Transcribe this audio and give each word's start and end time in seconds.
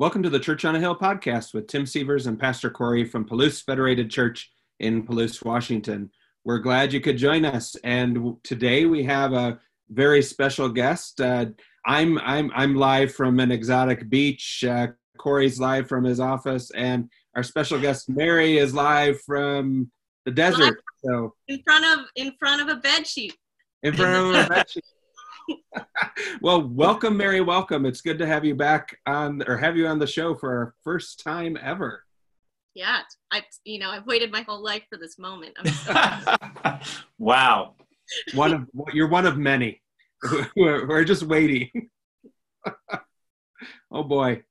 Welcome 0.00 0.22
to 0.22 0.30
the 0.30 0.40
Church 0.40 0.64
on 0.64 0.74
a 0.74 0.80
Hill 0.80 0.96
podcast 0.96 1.52
with 1.52 1.66
Tim 1.66 1.84
Sievers 1.84 2.26
and 2.26 2.40
Pastor 2.40 2.70
Corey 2.70 3.04
from 3.04 3.26
Palouse 3.28 3.62
Federated 3.62 4.10
Church 4.10 4.50
in 4.78 5.06
Palouse, 5.06 5.44
Washington. 5.44 6.10
We're 6.42 6.60
glad 6.60 6.94
you 6.94 7.02
could 7.02 7.18
join 7.18 7.44
us, 7.44 7.76
and 7.84 8.34
today 8.42 8.86
we 8.86 9.04
have 9.04 9.34
a 9.34 9.60
very 9.90 10.22
special 10.22 10.70
guest. 10.70 11.20
Uh, 11.20 11.48
I'm 11.84 12.18
I'm 12.20 12.50
I'm 12.54 12.76
live 12.76 13.12
from 13.12 13.40
an 13.40 13.52
exotic 13.52 14.08
beach. 14.08 14.64
Uh, 14.66 14.86
Corey's 15.18 15.60
live 15.60 15.86
from 15.86 16.04
his 16.04 16.18
office, 16.18 16.70
and 16.70 17.10
our 17.36 17.42
special 17.42 17.78
guest 17.78 18.08
Mary 18.08 18.56
is 18.56 18.72
live 18.72 19.20
from 19.20 19.90
the 20.24 20.30
desert. 20.30 20.80
So 21.04 21.34
in 21.46 21.62
front 21.62 21.84
of 21.84 22.06
in 22.16 22.32
front 22.38 22.62
of 22.62 22.68
a 22.74 22.80
bed 22.80 23.06
sheet. 23.06 23.36
In 23.82 23.92
front 23.92 24.34
of 24.34 24.46
a 24.46 24.48
bed 24.48 24.70
sheet. 24.70 24.84
Well, 26.40 26.62
welcome, 26.62 27.16
Mary. 27.16 27.40
Welcome. 27.40 27.86
It's 27.86 28.00
good 28.00 28.18
to 28.18 28.26
have 28.26 28.44
you 28.44 28.54
back 28.54 28.98
on, 29.06 29.42
or 29.46 29.56
have 29.56 29.76
you 29.76 29.86
on 29.86 29.98
the 29.98 30.06
show 30.06 30.34
for 30.34 30.50
our 30.50 30.74
first 30.82 31.22
time 31.22 31.58
ever. 31.62 32.04
Yeah, 32.74 33.00
I, 33.32 33.42
you 33.64 33.78
know, 33.78 33.90
I've 33.90 34.06
waited 34.06 34.30
my 34.30 34.42
whole 34.42 34.62
life 34.62 34.84
for 34.88 34.96
this 34.96 35.18
moment. 35.18 35.56
wow. 37.18 37.74
One 38.34 38.52
of 38.52 38.66
you're 38.92 39.08
one 39.08 39.26
of 39.26 39.36
many 39.36 39.82
who 40.22 40.64
are 40.64 41.04
just 41.04 41.22
waiting. 41.22 41.70
oh 43.90 44.02
boy. 44.02 44.42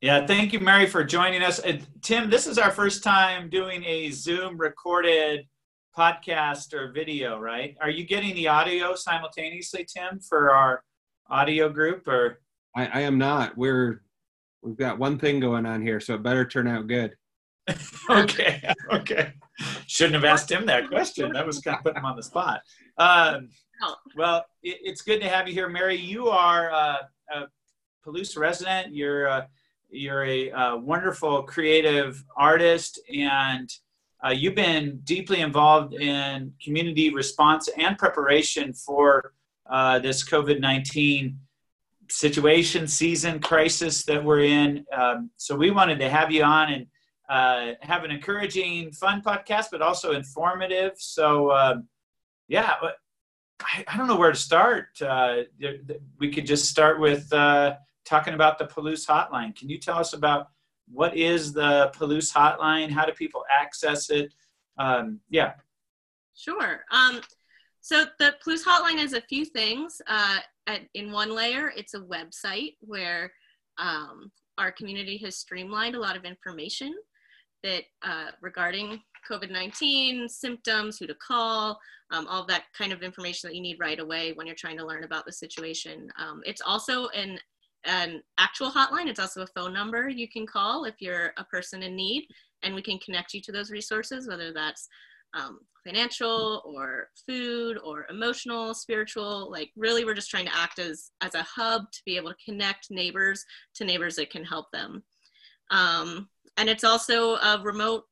Yeah, 0.00 0.26
thank 0.26 0.54
you, 0.54 0.60
Mary, 0.60 0.86
for 0.86 1.04
joining 1.04 1.42
us. 1.42 1.62
Uh, 1.62 1.78
Tim, 2.00 2.30
this 2.30 2.46
is 2.46 2.56
our 2.56 2.70
first 2.70 3.02
time 3.04 3.50
doing 3.50 3.84
a 3.84 4.10
Zoom 4.10 4.56
recorded 4.56 5.46
podcast 6.00 6.72
or 6.72 6.90
video, 6.92 7.38
right? 7.38 7.76
Are 7.80 7.90
you 7.90 8.04
getting 8.04 8.34
the 8.34 8.48
audio 8.48 8.94
simultaneously, 8.94 9.84
Tim, 9.84 10.18
for 10.18 10.50
our 10.50 10.82
audio 11.28 11.68
group 11.68 12.08
or? 12.08 12.40
I, 12.74 12.86
I 12.86 13.00
am 13.00 13.18
not. 13.18 13.56
We're 13.58 14.02
we've 14.62 14.78
got 14.78 14.98
one 14.98 15.18
thing 15.18 15.40
going 15.40 15.66
on 15.66 15.82
here, 15.82 16.00
so 16.00 16.14
it 16.14 16.22
better 16.22 16.46
turn 16.46 16.66
out 16.66 16.86
good. 16.86 17.14
okay, 18.10 18.62
okay. 18.90 19.34
Shouldn't 19.86 20.14
have 20.14 20.24
asked 20.24 20.50
him 20.50 20.64
that 20.66 20.88
question. 20.88 21.32
That 21.34 21.46
was 21.46 21.60
kind 21.60 21.76
of 21.76 21.82
putting 21.82 21.98
him 21.98 22.06
on 22.06 22.16
the 22.16 22.22
spot. 22.22 22.62
Um, 22.96 23.50
well, 24.16 24.46
it, 24.62 24.78
it's 24.82 25.02
good 25.02 25.20
to 25.20 25.28
have 25.28 25.46
you 25.48 25.52
here, 25.52 25.68
Mary. 25.68 25.96
You 25.96 26.28
are 26.28 26.72
uh, 26.72 26.96
a 27.34 27.42
Palouse 28.06 28.38
resident. 28.38 28.94
You're 28.94 29.28
uh, 29.28 29.42
you're 29.90 30.24
a 30.24 30.50
uh, 30.50 30.76
wonderful 30.78 31.42
creative 31.42 32.24
artist 32.38 33.00
and 33.14 33.68
uh, 34.24 34.30
you've 34.30 34.54
been 34.54 35.00
deeply 35.04 35.40
involved 35.40 35.94
in 35.94 36.52
community 36.62 37.12
response 37.12 37.68
and 37.78 37.96
preparation 37.96 38.72
for 38.72 39.32
uh, 39.68 39.98
this 39.98 40.28
COVID 40.28 40.60
19 40.60 41.38
situation, 42.10 42.86
season, 42.86 43.40
crisis 43.40 44.04
that 44.04 44.22
we're 44.22 44.44
in. 44.44 44.84
Um, 44.92 45.30
so 45.36 45.56
we 45.56 45.70
wanted 45.70 45.98
to 46.00 46.10
have 46.10 46.30
you 46.30 46.42
on 46.42 46.72
and 46.72 46.86
uh, 47.28 47.74
have 47.82 48.04
an 48.04 48.10
encouraging, 48.10 48.92
fun 48.92 49.22
podcast, 49.22 49.66
but 49.70 49.80
also 49.80 50.12
informative. 50.12 50.92
So, 50.98 51.52
um, 51.52 51.88
yeah, 52.48 52.74
I, 53.62 53.84
I, 53.86 53.96
don't 53.96 54.08
know 54.08 54.16
where 54.16 54.32
to 54.32 54.36
start. 54.36 54.88
Uh, 55.00 55.42
we 56.18 56.32
could 56.32 56.44
just 56.44 56.66
start 56.66 56.98
with 56.98 57.32
uh, 57.32 57.76
talking 58.04 58.34
about 58.34 58.58
the 58.58 58.64
Palouse 58.66 59.06
Hotline. 59.06 59.56
Can 59.56 59.68
you 59.68 59.78
tell 59.78 59.98
us 59.98 60.12
about? 60.12 60.48
What 60.92 61.16
is 61.16 61.52
the 61.52 61.92
Palouse 61.94 62.32
hotline? 62.32 62.90
How 62.90 63.04
do 63.04 63.12
people 63.12 63.44
access 63.50 64.10
it? 64.10 64.34
Um, 64.78 65.20
yeah. 65.28 65.52
Sure. 66.34 66.84
Um, 66.90 67.20
so 67.80 68.04
the 68.18 68.34
Palouse 68.44 68.64
hotline 68.64 69.02
is 69.02 69.12
a 69.12 69.20
few 69.22 69.44
things. 69.44 70.00
Uh, 70.06 70.38
at, 70.66 70.82
in 70.94 71.12
one 71.12 71.34
layer, 71.34 71.72
it's 71.76 71.94
a 71.94 72.00
website 72.00 72.76
where 72.80 73.32
um, 73.78 74.30
our 74.58 74.70
community 74.72 75.16
has 75.18 75.36
streamlined 75.36 75.94
a 75.94 76.00
lot 76.00 76.16
of 76.16 76.24
information 76.24 76.94
that 77.62 77.84
uh, 78.02 78.28
regarding 78.40 79.00
COVID-19 79.30 80.30
symptoms, 80.30 80.98
who 80.98 81.06
to 81.06 81.14
call, 81.14 81.78
um, 82.10 82.26
all 82.26 82.44
that 82.46 82.64
kind 82.76 82.92
of 82.92 83.02
information 83.02 83.48
that 83.48 83.54
you 83.54 83.62
need 83.62 83.78
right 83.78 84.00
away 84.00 84.32
when 84.32 84.46
you're 84.46 84.56
trying 84.56 84.78
to 84.78 84.86
learn 84.86 85.04
about 85.04 85.26
the 85.26 85.32
situation. 85.32 86.10
Um, 86.18 86.42
it's 86.44 86.62
also 86.62 87.08
an 87.08 87.38
an 87.84 88.22
actual 88.38 88.70
hotline. 88.70 89.06
It's 89.06 89.20
also 89.20 89.42
a 89.42 89.46
phone 89.48 89.72
number 89.72 90.08
you 90.08 90.28
can 90.28 90.46
call 90.46 90.84
if 90.84 90.96
you're 91.00 91.32
a 91.36 91.44
person 91.44 91.82
in 91.82 91.96
need, 91.96 92.26
and 92.62 92.74
we 92.74 92.82
can 92.82 92.98
connect 92.98 93.34
you 93.34 93.40
to 93.42 93.52
those 93.52 93.70
resources, 93.70 94.28
whether 94.28 94.52
that's 94.52 94.88
um, 95.34 95.60
financial 95.84 96.62
or 96.64 97.08
food 97.26 97.78
or 97.82 98.06
emotional, 98.10 98.74
spiritual. 98.74 99.50
Like 99.50 99.70
really, 99.76 100.04
we're 100.04 100.14
just 100.14 100.30
trying 100.30 100.46
to 100.46 100.56
act 100.56 100.78
as 100.78 101.10
as 101.20 101.34
a 101.34 101.42
hub 101.42 101.90
to 101.92 102.00
be 102.04 102.16
able 102.16 102.30
to 102.30 102.44
connect 102.44 102.90
neighbors 102.90 103.44
to 103.74 103.84
neighbors 103.84 104.16
that 104.16 104.30
can 104.30 104.44
help 104.44 104.70
them. 104.72 105.02
Um, 105.70 106.28
and 106.56 106.68
it's 106.68 106.84
also 106.84 107.36
a 107.36 107.60
remote 107.62 108.04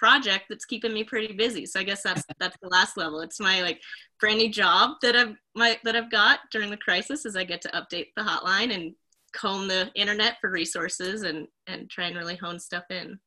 project 0.00 0.46
that's 0.48 0.64
keeping 0.64 0.94
me 0.94 1.04
pretty 1.04 1.34
busy. 1.34 1.66
So 1.66 1.78
I 1.78 1.82
guess 1.82 2.02
that's 2.02 2.24
that's 2.40 2.56
the 2.62 2.68
last 2.68 2.96
level. 2.96 3.20
It's 3.20 3.40
my 3.40 3.62
like 3.62 3.80
brand 4.18 4.38
new 4.38 4.50
job 4.50 4.92
that 5.02 5.16
I've 5.16 5.34
my 5.54 5.78
that 5.84 5.96
I've 5.96 6.10
got 6.10 6.40
during 6.50 6.70
the 6.70 6.76
crisis 6.76 7.26
is 7.26 7.36
I 7.36 7.44
get 7.44 7.60
to 7.62 7.68
update 7.68 8.08
the 8.16 8.22
hotline 8.22 8.74
and 8.74 8.94
comb 9.32 9.68
the 9.68 9.90
internet 9.94 10.36
for 10.40 10.50
resources 10.50 11.22
and 11.22 11.46
and 11.66 11.88
try 11.90 12.06
and 12.06 12.16
really 12.16 12.36
hone 12.36 12.58
stuff 12.58 12.84
in. 12.90 13.20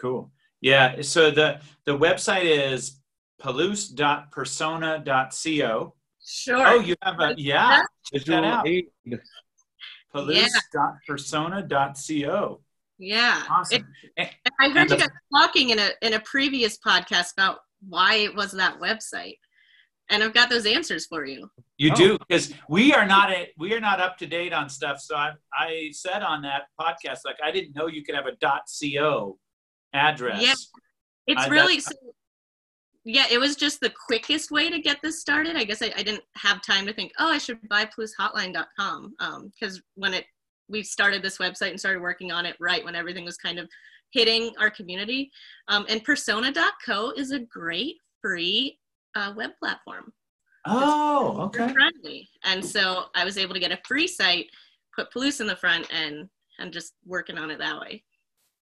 Cool. 0.00 0.32
Yeah 0.60 1.00
so 1.02 1.30
the 1.30 1.60
the 1.84 1.96
website 1.96 2.44
is 2.44 3.00
palouse.persona.co 3.42 5.94
sure. 6.24 6.66
Oh 6.66 6.80
you 6.80 6.96
have 7.02 7.20
a 7.20 7.34
yeah 7.36 7.82
check 8.12 8.24
that 8.24 8.44
out. 8.44 8.66
Palouse.persona.co 10.14 12.60
yeah. 12.98 13.42
awesome. 13.50 13.86
It, 14.16 14.30
i 14.60 14.70
heard 14.70 14.90
you 14.90 14.96
guys 14.96 15.08
talking 15.34 15.70
in 15.70 15.78
a 15.78 15.90
in 16.02 16.14
a 16.14 16.20
previous 16.20 16.78
podcast 16.78 17.32
about 17.32 17.58
why 17.86 18.16
it 18.16 18.34
was 18.34 18.52
that 18.52 18.80
website. 18.80 19.38
And 20.08 20.22
I've 20.22 20.34
got 20.34 20.48
those 20.48 20.66
answers 20.66 21.06
for 21.06 21.26
you. 21.26 21.50
You 21.78 21.90
oh. 21.92 21.94
do 21.94 22.18
because 22.26 22.54
we 22.68 22.92
are 22.94 23.06
not 23.06 23.30
a, 23.30 23.48
we 23.58 23.74
are 23.74 23.80
not 23.80 24.00
up 24.00 24.16
to 24.18 24.26
date 24.26 24.52
on 24.52 24.68
stuff. 24.68 25.00
So 25.00 25.14
I 25.14 25.32
I 25.52 25.90
said 25.92 26.22
on 26.22 26.42
that 26.42 26.64
podcast 26.80 27.20
like 27.24 27.36
I 27.44 27.50
didn't 27.50 27.74
know 27.74 27.86
you 27.86 28.02
could 28.02 28.14
have 28.14 28.26
a 28.26 28.36
.co 28.36 29.38
address. 29.92 30.42
Yeah, 30.42 30.54
it's 31.26 31.46
I, 31.46 31.48
really 31.48 31.80
so. 31.80 31.92
Yeah, 33.04 33.26
it 33.30 33.38
was 33.38 33.54
just 33.54 33.80
the 33.80 33.92
quickest 34.06 34.50
way 34.50 34.68
to 34.68 34.80
get 34.80 34.98
this 35.00 35.20
started. 35.20 35.54
I 35.54 35.62
guess 35.62 35.80
I, 35.80 35.92
I 35.96 36.02
didn't 36.02 36.24
have 36.36 36.60
time 36.60 36.86
to 36.86 36.92
think, 36.92 37.12
oh, 37.20 37.28
I 37.28 37.38
should 37.38 37.60
buy 37.68 37.84
palousehotline.com 37.84 39.14
because 39.52 39.76
um, 39.76 39.82
when 39.94 40.12
it 40.12 40.24
we 40.68 40.82
started 40.82 41.22
this 41.22 41.38
website 41.38 41.70
and 41.70 41.78
started 41.78 42.02
working 42.02 42.32
on 42.32 42.44
it 42.46 42.56
right 42.58 42.84
when 42.84 42.96
everything 42.96 43.24
was 43.24 43.36
kind 43.36 43.58
of 43.58 43.68
hitting 44.10 44.52
our 44.58 44.70
community. 44.70 45.30
Um, 45.68 45.86
and 45.88 46.02
persona.co 46.02 47.12
is 47.16 47.30
a 47.30 47.40
great 47.40 47.96
free 48.22 48.78
uh, 49.14 49.32
web 49.36 49.50
platform. 49.60 50.12
Oh, 50.66 51.42
okay. 51.42 51.72
Friendly. 51.72 52.28
And 52.44 52.64
so 52.64 53.04
I 53.14 53.24
was 53.24 53.38
able 53.38 53.54
to 53.54 53.60
get 53.60 53.72
a 53.72 53.78
free 53.86 54.06
site, 54.06 54.46
put 54.94 55.10
Palouse 55.12 55.40
in 55.40 55.46
the 55.46 55.56
front, 55.56 55.86
and 55.92 56.28
and 56.58 56.72
just 56.72 56.94
working 57.04 57.38
on 57.38 57.50
it 57.50 57.58
that 57.58 57.80
way. 57.80 58.02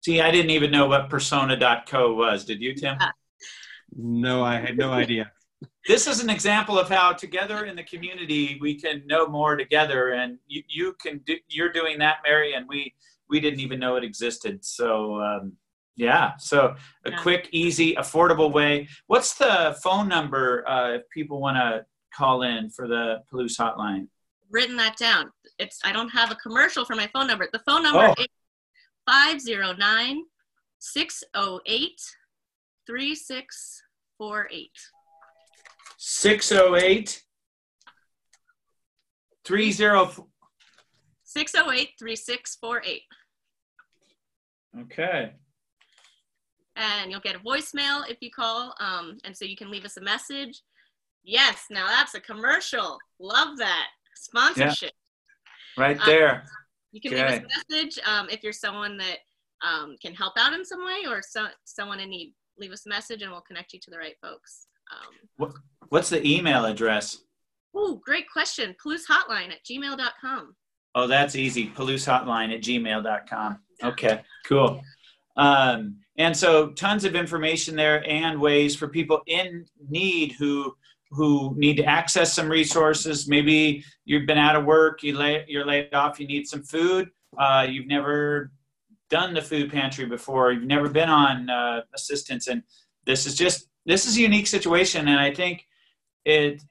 See, 0.04 0.20
I 0.20 0.30
didn't 0.30 0.50
even 0.50 0.70
know 0.70 0.86
what 0.86 1.08
persona.co 1.08 2.14
was. 2.14 2.44
Did 2.44 2.60
you, 2.60 2.74
Tim? 2.74 2.98
no, 3.96 4.44
I 4.44 4.56
had 4.56 4.76
no 4.76 4.92
idea. 4.92 5.30
this 5.88 6.06
is 6.06 6.20
an 6.20 6.28
example 6.28 6.78
of 6.78 6.88
how 6.88 7.12
together 7.12 7.64
in 7.64 7.76
the 7.76 7.84
community 7.84 8.58
we 8.60 8.78
can 8.78 9.02
know 9.06 9.26
more 9.26 9.56
together, 9.56 10.10
and 10.10 10.38
you, 10.46 10.62
you 10.68 10.94
can 11.00 11.18
do. 11.24 11.36
You're 11.48 11.72
doing 11.72 11.98
that, 12.00 12.16
Mary, 12.26 12.54
and 12.54 12.66
we 12.68 12.94
we 13.28 13.40
didn't 13.40 13.60
even 13.60 13.80
know 13.80 13.96
it 13.96 14.04
existed. 14.04 14.64
So 14.64 15.20
um, 15.20 15.52
yeah. 15.96 16.36
So 16.38 16.74
a 17.04 17.10
yeah. 17.10 17.16
quick, 17.18 17.48
easy, 17.52 17.94
affordable 17.94 18.52
way. 18.52 18.88
What's 19.06 19.34
the 19.34 19.76
phone 19.82 20.08
number 20.08 20.68
uh, 20.68 20.94
if 20.94 21.08
people 21.10 21.40
want 21.40 21.56
to 21.56 21.86
call 22.16 22.42
in 22.42 22.70
for 22.70 22.86
the 22.88 23.22
Palouse 23.32 23.58
hotline? 23.58 24.08
Written 24.50 24.76
that 24.76 24.96
down. 24.96 25.30
It's 25.58 25.80
I 25.84 25.92
don't 25.92 26.10
have 26.10 26.30
a 26.30 26.36
commercial 26.36 26.84
for 26.84 26.94
my 26.94 27.08
phone 27.12 27.26
number. 27.26 27.48
The 27.52 27.60
phone 27.60 27.82
number 27.82 28.06
oh. 28.06 28.14
is 28.18 28.26
509 29.06 30.22
608 30.78 32.00
3648. 32.86 34.70
608 35.96 37.22
608 41.24 41.90
3648. 41.98 43.02
Okay 44.80 45.32
and 46.76 47.10
you'll 47.10 47.20
get 47.20 47.36
a 47.36 47.40
voicemail 47.40 48.08
if 48.08 48.18
you 48.20 48.30
call. 48.30 48.74
Um, 48.80 49.18
and 49.24 49.36
so 49.36 49.44
you 49.44 49.56
can 49.56 49.70
leave 49.70 49.84
us 49.84 49.96
a 49.96 50.00
message. 50.00 50.62
Yes, 51.24 51.64
now 51.70 51.86
that's 51.86 52.14
a 52.14 52.20
commercial. 52.20 52.98
Love 53.18 53.56
that. 53.58 53.88
Sponsorship. 54.14 54.92
Yeah. 55.76 55.84
Right 55.84 55.98
um, 55.98 56.06
there. 56.06 56.34
Um, 56.34 56.42
you 56.92 57.00
can 57.00 57.14
okay. 57.14 57.22
leave 57.22 57.44
us 57.44 57.50
a 57.70 57.74
message 57.74 57.98
um, 58.06 58.28
if 58.30 58.42
you're 58.44 58.52
someone 58.52 58.96
that 58.98 59.18
um, 59.66 59.96
can 60.00 60.14
help 60.14 60.34
out 60.38 60.52
in 60.52 60.64
some 60.64 60.84
way 60.84 61.02
or 61.08 61.22
so, 61.22 61.46
someone 61.64 61.98
in 62.00 62.10
need. 62.10 62.34
Leave 62.58 62.70
us 62.70 62.86
a 62.86 62.88
message 62.88 63.22
and 63.22 63.32
we'll 63.32 63.40
connect 63.40 63.72
you 63.72 63.80
to 63.80 63.90
the 63.90 63.98
right 63.98 64.14
folks. 64.22 64.66
Um, 64.92 65.14
what, 65.38 65.52
what's 65.88 66.10
the 66.10 66.24
email 66.24 66.66
address? 66.66 67.18
Oh, 67.74 68.00
great 68.04 68.30
question. 68.30 68.76
Palouse 68.82 69.06
hotline 69.10 69.50
at 69.50 69.64
gmail.com. 69.68 70.54
Oh, 70.94 71.06
that's 71.08 71.34
easy. 71.34 71.68
Palouse 71.70 72.06
hotline 72.06 72.54
at 72.54 72.62
gmail.com. 72.62 73.58
Okay, 73.82 74.22
cool. 74.46 74.80
Um, 75.36 75.96
and 76.16 76.36
so 76.36 76.68
tons 76.70 77.04
of 77.04 77.16
information 77.16 77.74
there 77.74 78.08
and 78.08 78.40
ways 78.40 78.76
for 78.76 78.86
people 78.86 79.22
in 79.26 79.66
need 79.88 80.32
who 80.38 80.76
who 81.14 81.54
need 81.56 81.76
to 81.76 81.84
access 81.84 82.32
some 82.32 82.48
resources. 82.48 83.28
Maybe 83.28 83.84
you've 84.04 84.26
been 84.26 84.38
out 84.38 84.56
of 84.56 84.64
work, 84.64 85.02
you 85.02 85.16
lay, 85.16 85.44
you're 85.48 85.66
laid 85.66 85.94
off, 85.94 86.18
you 86.20 86.26
need 86.26 86.46
some 86.46 86.62
food. 86.62 87.10
Uh, 87.38 87.66
you've 87.68 87.86
never 87.86 88.52
done 89.10 89.34
the 89.34 89.42
food 89.42 89.70
pantry 89.70 90.06
before. 90.06 90.52
You've 90.52 90.64
never 90.64 90.88
been 90.88 91.08
on 91.08 91.48
uh, 91.50 91.82
assistance, 91.94 92.48
and 92.48 92.62
this 93.06 93.26
is 93.26 93.34
just 93.34 93.68
this 93.86 94.06
is 94.06 94.16
a 94.16 94.20
unique 94.20 94.46
situation. 94.46 95.08
And 95.08 95.20
I 95.20 95.32
think 95.32 95.66
it 96.24 96.62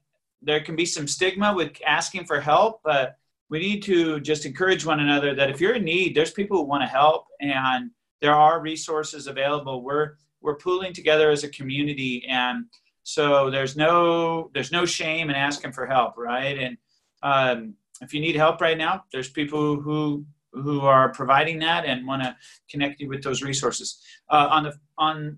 there 0.41 0.61
can 0.61 0.75
be 0.75 0.85
some 0.85 1.07
stigma 1.07 1.53
with 1.53 1.71
asking 1.85 2.25
for 2.25 2.41
help, 2.41 2.81
but 2.83 3.17
we 3.49 3.59
need 3.59 3.83
to 3.83 4.19
just 4.19 4.45
encourage 4.45 4.85
one 4.85 4.99
another 4.99 5.35
that 5.35 5.49
if 5.49 5.61
you're 5.61 5.75
in 5.75 5.83
need, 5.83 6.15
there's 6.15 6.31
people 6.31 6.57
who 6.57 6.63
want 6.63 6.81
to 6.83 6.87
help, 6.87 7.27
and 7.39 7.91
there 8.21 8.35
are 8.35 8.61
resources 8.61 9.27
available. 9.27 9.83
We're 9.83 10.15
we're 10.41 10.57
pooling 10.57 10.93
together 10.93 11.29
as 11.29 11.43
a 11.43 11.49
community, 11.49 12.25
and 12.27 12.65
so 13.03 13.49
there's 13.49 13.75
no 13.75 14.49
there's 14.53 14.71
no 14.71 14.85
shame 14.85 15.29
in 15.29 15.35
asking 15.35 15.73
for 15.73 15.85
help, 15.85 16.17
right? 16.17 16.57
And 16.57 16.77
um, 17.21 17.75
if 18.01 18.13
you 18.13 18.21
need 18.21 18.35
help 18.35 18.61
right 18.61 18.77
now, 18.77 19.03
there's 19.11 19.29
people 19.29 19.79
who 19.79 20.25
who 20.53 20.81
are 20.81 21.09
providing 21.09 21.59
that 21.59 21.85
and 21.85 22.07
want 22.07 22.21
to 22.23 22.35
connect 22.69 22.99
you 22.99 23.09
with 23.09 23.23
those 23.23 23.41
resources. 23.41 24.01
Uh, 24.29 24.47
on 24.51 24.63
the 24.63 24.73
on 24.97 25.37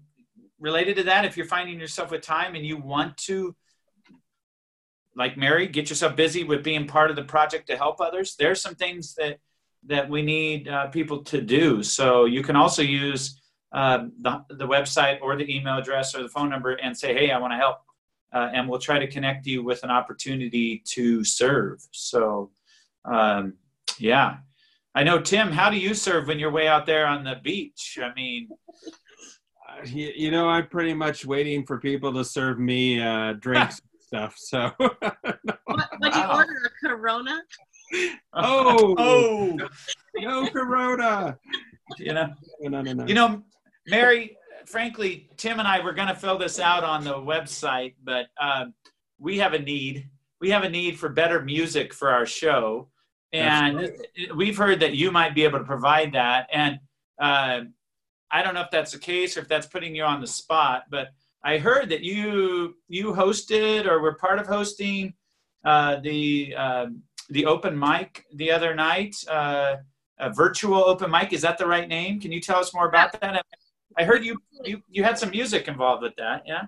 related 0.60 0.96
to 0.98 1.04
that, 1.04 1.26
if 1.26 1.36
you're 1.36 1.48
finding 1.48 1.80
yourself 1.80 2.12
with 2.12 2.22
time 2.22 2.56
and 2.56 2.66
you 2.66 2.78
want 2.78 3.18
to, 3.18 3.56
like 5.16 5.38
Mary, 5.38 5.68
get 5.68 5.90
yourself 5.90 6.16
busy 6.16 6.44
with 6.44 6.64
being 6.64 6.86
part 6.88 7.10
of 7.10 7.16
the 7.16 7.24
project 7.24 7.68
to 7.68 7.78
help 7.78 8.00
others, 8.00 8.36
there's 8.38 8.62
some 8.62 8.76
things 8.76 9.16
that 9.16 9.40
that 9.88 10.10
we 10.10 10.22
need 10.22 10.68
uh, 10.68 10.88
people 10.88 11.24
to 11.24 11.42
do. 11.42 11.84
So 11.84 12.26
you 12.26 12.42
can 12.44 12.56
also 12.56 12.82
use 12.82 13.40
uh, 13.76 14.06
the, 14.22 14.42
the 14.52 14.66
website 14.66 15.22
or 15.22 15.36
the 15.36 15.54
email 15.54 15.78
address 15.78 16.16
or 16.16 16.24
the 16.24 16.30
phone 16.30 16.50
number 16.50 16.76
and 16.76 16.98
say, 16.98 17.14
hey, 17.14 17.32
I 17.32 17.38
want 17.38 17.52
to 17.52 17.58
help. 17.58 17.80
Uh, 18.34 18.50
and 18.54 18.70
we'll 18.70 18.80
try 18.80 18.98
to 18.98 19.06
connect 19.06 19.46
you 19.46 19.64
with 19.64 19.84
an 19.84 19.92
opportunity 19.92 20.82
to 20.86 21.26
serve. 21.26 21.86
So, 21.92 22.52
um, 23.04 23.56
yeah. 24.00 24.38
I 24.96 25.04
know, 25.04 25.20
Tim, 25.20 25.52
how 25.52 25.70
do 25.70 25.76
you 25.76 25.94
serve 25.94 26.28
when 26.28 26.40
you're 26.40 26.52
way 26.52 26.70
out 26.70 26.86
there 26.86 27.06
on 27.06 27.26
the 27.26 27.36
beach? 27.44 28.00
I 28.02 28.14
mean, 28.14 28.48
uh, 29.70 29.86
you, 29.86 30.14
you 30.16 30.32
know, 30.32 30.48
I'm 30.48 30.68
pretty 30.68 30.94
much 30.94 31.26
waiting 31.26 31.66
for 31.66 31.78
people 31.78 32.14
to 32.14 32.24
serve 32.24 32.60
me 32.60 33.02
uh, 33.02 33.34
drinks 33.34 33.82
and 33.82 34.02
stuff. 34.02 34.36
So, 34.38 34.72
what, 34.78 34.98
would 35.66 36.16
you 36.16 36.22
wow. 36.22 36.38
order 36.38 36.54
a 36.66 36.88
Corona? 36.88 37.42
oh, 38.34 38.96
oh, 38.98 39.58
no 40.16 40.48
Corona. 40.48 41.38
You 41.98 42.14
know, 42.14 42.34
no, 42.62 42.82
no, 42.82 42.94
no. 42.94 43.06
You 43.06 43.14
know, 43.14 43.44
Mary. 43.88 44.38
Frankly, 44.66 45.30
Tim 45.38 45.60
and 45.60 45.68
I 45.68 45.80
were 45.80 45.94
going 45.94 46.08
to 46.08 46.16
fill 46.16 46.40
this 46.40 46.60
out 46.60 46.84
on 46.84 47.04
the 47.04 47.14
website, 47.14 47.94
but 48.04 48.28
uh, 48.42 48.66
we 49.20 49.38
have 49.38 49.54
a 49.54 49.60
need. 49.60 50.10
We 50.42 50.50
have 50.50 50.64
a 50.64 50.70
need 50.70 50.98
for 50.98 51.10
better 51.10 51.42
music 51.42 51.94
for 51.94 52.10
our 52.10 52.26
show, 52.26 52.90
and 53.32 53.92
we've 54.36 54.58
heard 54.58 54.80
that 54.80 54.96
you 54.96 55.12
might 55.12 55.36
be 55.36 55.44
able 55.44 55.60
to 55.60 55.66
provide 55.66 56.14
that. 56.14 56.48
And 56.52 56.80
uh, 57.20 57.62
I 58.32 58.42
don't 58.42 58.54
know 58.54 58.62
if 58.62 58.72
that's 58.72 58.92
the 58.92 59.00
case 59.00 59.38
or 59.38 59.42
if 59.42 59.48
that's 59.48 59.68
putting 59.68 59.96
you 59.96 60.04
on 60.04 60.20
the 60.20 60.28
spot, 60.28 60.86
but 60.90 61.10
I 61.44 61.60
heard 61.60 61.90
that 61.90 62.02
you 62.02 62.76
you 62.88 63.14
hosted 63.14 63.86
or 63.86 64.02
were 64.02 64.16
part 64.16 64.40
of 64.40 64.48
hosting 64.48 65.14
uh, 65.64 66.00
the 66.02 66.56
um, 66.56 67.04
the 67.30 67.46
open 67.46 67.78
mic 67.78 68.26
the 68.34 68.52
other 68.52 68.76
night, 68.76 69.16
uh, 69.30 69.76
a 70.20 70.34
virtual 70.34 70.84
open 70.84 71.12
mic. 71.12 71.34
Is 71.34 71.42
that 71.42 71.58
the 71.58 71.68
right 71.68 71.88
name? 71.88 72.20
Can 72.20 72.32
you 72.32 72.42
tell 72.42 72.60
us 72.60 72.74
more 72.74 72.88
about 72.88 73.20
that? 73.22 73.46
I 73.98 74.04
heard 74.04 74.26
you, 74.26 74.38
you, 74.64 74.82
you 74.90 75.04
had 75.04 75.18
some 75.18 75.30
music 75.30 75.68
involved 75.68 76.04
with 76.04 76.16
that. 76.18 76.44
Yeah. 76.46 76.64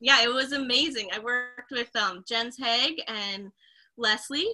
Yeah, 0.00 0.22
it 0.22 0.32
was 0.32 0.52
amazing. 0.52 1.08
I 1.12 1.18
worked 1.18 1.70
with 1.70 1.94
um, 1.94 2.24
Jens 2.26 2.56
Haig 2.58 3.02
and 3.06 3.50
Leslie, 3.98 4.48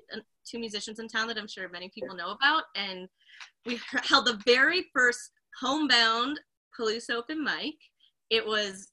two 0.48 0.58
musicians 0.58 0.98
in 0.98 1.08
town 1.08 1.28
that 1.28 1.38
I'm 1.38 1.46
sure 1.46 1.68
many 1.68 1.88
people 1.94 2.16
know 2.16 2.32
about. 2.32 2.64
And 2.74 3.08
we 3.64 3.78
held 4.02 4.26
the 4.26 4.40
very 4.44 4.86
first 4.92 5.30
homebound 5.60 6.40
Palouse 6.78 7.10
open 7.10 7.44
mic. 7.44 7.74
It 8.30 8.44
was 8.44 8.88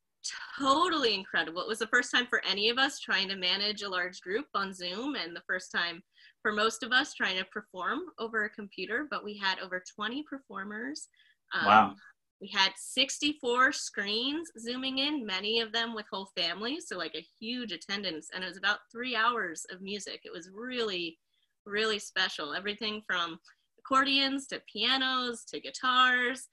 totally 0.59 1.15
incredible. 1.15 1.61
It 1.61 1.67
was 1.67 1.79
the 1.79 1.87
first 1.87 2.11
time 2.11 2.27
for 2.27 2.41
any 2.45 2.69
of 2.69 2.77
us 2.77 2.99
trying 2.99 3.27
to 3.29 3.35
manage 3.35 3.81
a 3.81 3.89
large 3.89 4.21
group 4.21 4.45
on 4.53 4.73
Zoom 4.73 5.15
and 5.15 5.35
the 5.35 5.43
first 5.47 5.71
time 5.71 6.03
for 6.41 6.51
most 6.51 6.83
of 6.83 6.91
us 6.91 7.13
trying 7.13 7.37
to 7.37 7.45
perform 7.45 7.99
over 8.19 8.43
a 8.43 8.49
computer, 8.49 9.07
but 9.09 9.23
we 9.23 9.37
had 9.37 9.59
over 9.59 9.83
20 9.95 10.23
performers. 10.29 11.07
Um, 11.53 11.65
wow. 11.65 11.95
We 12.43 12.49
had 12.49 12.73
64 12.75 13.71
screens 13.71 14.51
zooming 14.59 14.97
in, 14.97 15.25
many 15.25 15.61
of 15.61 15.71
them 15.71 15.95
with 15.95 16.05
whole 16.11 16.29
families, 16.35 16.89
so 16.89 16.97
like 16.97 17.15
a 17.15 17.25
huge 17.39 17.71
attendance. 17.71 18.27
And 18.35 18.43
it 18.43 18.47
was 18.47 18.57
about 18.57 18.79
three 18.91 19.15
hours 19.15 19.65
of 19.71 19.81
music. 19.81 20.19
It 20.25 20.33
was 20.33 20.49
really, 20.53 21.17
really 21.65 21.99
special. 21.99 22.53
Everything 22.53 23.01
from 23.07 23.39
accordions 23.79 24.45
to 24.47 24.61
pianos 24.69 25.45
to 25.45 25.61
guitars. 25.61 26.49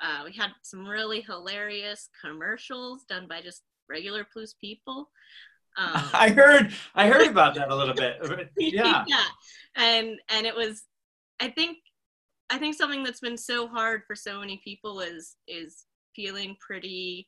Uh, 0.00 0.22
we 0.26 0.32
had 0.32 0.50
some 0.62 0.86
really 0.86 1.22
hilarious 1.22 2.08
commercials 2.24 3.02
done 3.08 3.26
by 3.28 3.40
just 3.40 3.62
regular 3.88 4.24
Palouse 4.24 4.54
people. 4.60 5.10
Um, 5.78 6.02
I 6.12 6.28
heard 6.28 6.70
I 6.94 7.08
heard 7.08 7.28
about 7.28 7.54
that 7.54 7.70
a 7.70 7.74
little 7.74 7.94
bit. 7.94 8.18
Yeah. 8.58 9.04
yeah. 9.08 9.24
And 9.74 10.20
and 10.28 10.44
it 10.44 10.54
was 10.54 10.82
I 11.40 11.48
think 11.48 11.78
I 12.52 12.58
think 12.58 12.74
something 12.74 13.02
that's 13.02 13.20
been 13.20 13.38
so 13.38 13.66
hard 13.66 14.02
for 14.06 14.14
so 14.14 14.38
many 14.38 14.60
people 14.62 15.00
is 15.00 15.36
is 15.48 15.86
feeling 16.14 16.54
pretty 16.60 17.26